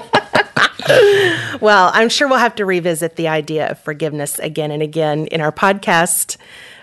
well, 1.60 1.90
I'm 1.94 2.08
sure 2.08 2.28
we'll 2.28 2.38
have 2.38 2.54
to 2.56 2.64
revisit 2.64 3.16
the 3.16 3.28
idea 3.28 3.70
of 3.70 3.78
forgiveness 3.78 4.38
again 4.38 4.70
and 4.70 4.82
again 4.82 5.26
in 5.28 5.40
our 5.40 5.52
podcast 5.52 6.36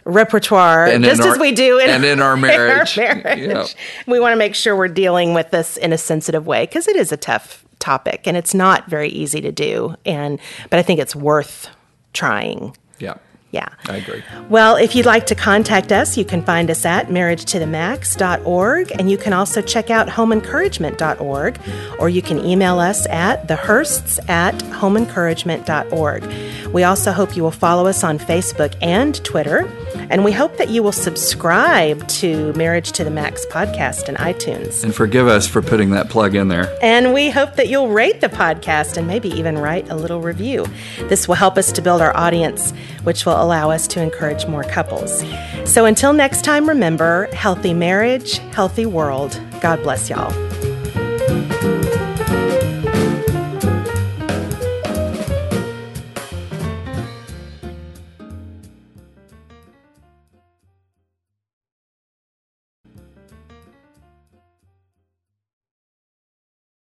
repertoire, 0.05 0.85
And 0.85 1.03
just 1.03 1.21
our- 1.21 1.33
as 1.33 1.39
we 1.39 1.51
do 1.51 1.79
in, 1.79 1.89
and 1.89 2.05
in 2.05 2.21
our 2.21 2.37
marriage. 2.37 2.97
in 2.97 3.03
our 3.07 3.15
marriage. 3.15 3.75
Yeah. 3.75 4.11
We 4.11 4.19
want 4.19 4.33
to 4.33 4.37
make 4.37 4.55
sure 4.55 4.75
we're 4.75 4.87
dealing 4.87 5.33
with 5.33 5.51
this 5.51 5.77
in 5.77 5.91
a 5.93 5.97
sensitive 5.97 6.47
way 6.47 6.63
because 6.65 6.87
it 6.87 6.95
is 6.95 7.11
a 7.11 7.17
tough 7.17 7.65
topic 7.79 8.25
and 8.25 8.35
it's 8.37 8.53
not 8.53 8.89
very 8.89 9.09
easy 9.09 9.41
to 9.41 9.51
do. 9.51 9.95
And 10.05 10.39
but 10.69 10.79
I 10.79 10.81
think 10.81 10.99
it's 10.99 11.15
worth 11.15 11.69
trying. 12.13 12.75
yeah. 12.99 13.15
Yeah. 13.57 13.69
I 13.89 13.97
agree. 13.97 14.23
Well, 14.49 14.75
if 14.75 14.95
you'd 14.95 15.07
like 15.07 15.25
to 15.27 15.35
contact 15.35 15.91
us, 15.91 16.15
you 16.15 16.23
can 16.23 16.43
find 16.43 16.69
us 16.69 16.85
at 16.85 17.07
marriagetothemax.org 17.07 18.91
and 18.91 19.09
you 19.09 19.17
can 19.17 19.33
also 19.33 19.63
check 19.63 19.89
out 19.89 20.07
homeencouragement.org 20.07 21.59
or 21.97 22.07
you 22.07 22.21
can 22.21 22.45
email 22.45 22.77
us 22.77 23.07
at 23.07 23.47
thehursts 23.47 24.19
at 24.29 24.53
homeencouragement.org. 24.53 26.71
We 26.71 26.83
also 26.83 27.11
hope 27.11 27.35
you 27.35 27.41
will 27.41 27.49
follow 27.49 27.87
us 27.87 28.03
on 28.03 28.19
Facebook 28.19 28.75
and 28.79 29.15
Twitter 29.23 29.67
And 30.09 30.23
we 30.23 30.31
hope 30.31 30.57
that 30.57 30.69
you 30.69 30.83
will 30.83 30.91
subscribe 30.91 32.07
to 32.07 32.53
Marriage 32.53 32.91
to 32.93 33.03
the 33.03 33.09
Max 33.11 33.45
podcast 33.45 34.09
in 34.09 34.15
iTunes. 34.15 34.83
And 34.83 34.93
forgive 34.93 35.27
us 35.27 35.47
for 35.47 35.61
putting 35.61 35.91
that 35.91 36.09
plug 36.09 36.35
in 36.35 36.47
there. 36.47 36.73
And 36.81 37.13
we 37.13 37.29
hope 37.29 37.55
that 37.55 37.67
you'll 37.67 37.89
rate 37.89 38.21
the 38.21 38.29
podcast 38.29 38.97
and 38.97 39.07
maybe 39.07 39.29
even 39.29 39.57
write 39.57 39.89
a 39.89 39.95
little 39.95 40.21
review. 40.21 40.65
This 41.09 41.27
will 41.27 41.35
help 41.35 41.57
us 41.57 41.71
to 41.73 41.81
build 41.81 42.01
our 42.01 42.15
audience, 42.15 42.71
which 43.03 43.25
will 43.25 43.41
allow 43.41 43.69
us 43.69 43.87
to 43.87 44.01
encourage 44.01 44.45
more 44.47 44.63
couples. 44.63 45.23
So 45.65 45.85
until 45.85 46.13
next 46.13 46.43
time, 46.43 46.67
remember 46.69 47.27
healthy 47.33 47.73
marriage, 47.73 48.37
healthy 48.53 48.85
world. 48.85 49.39
God 49.61 49.81
bless 49.83 50.09
y'all. 50.09 50.46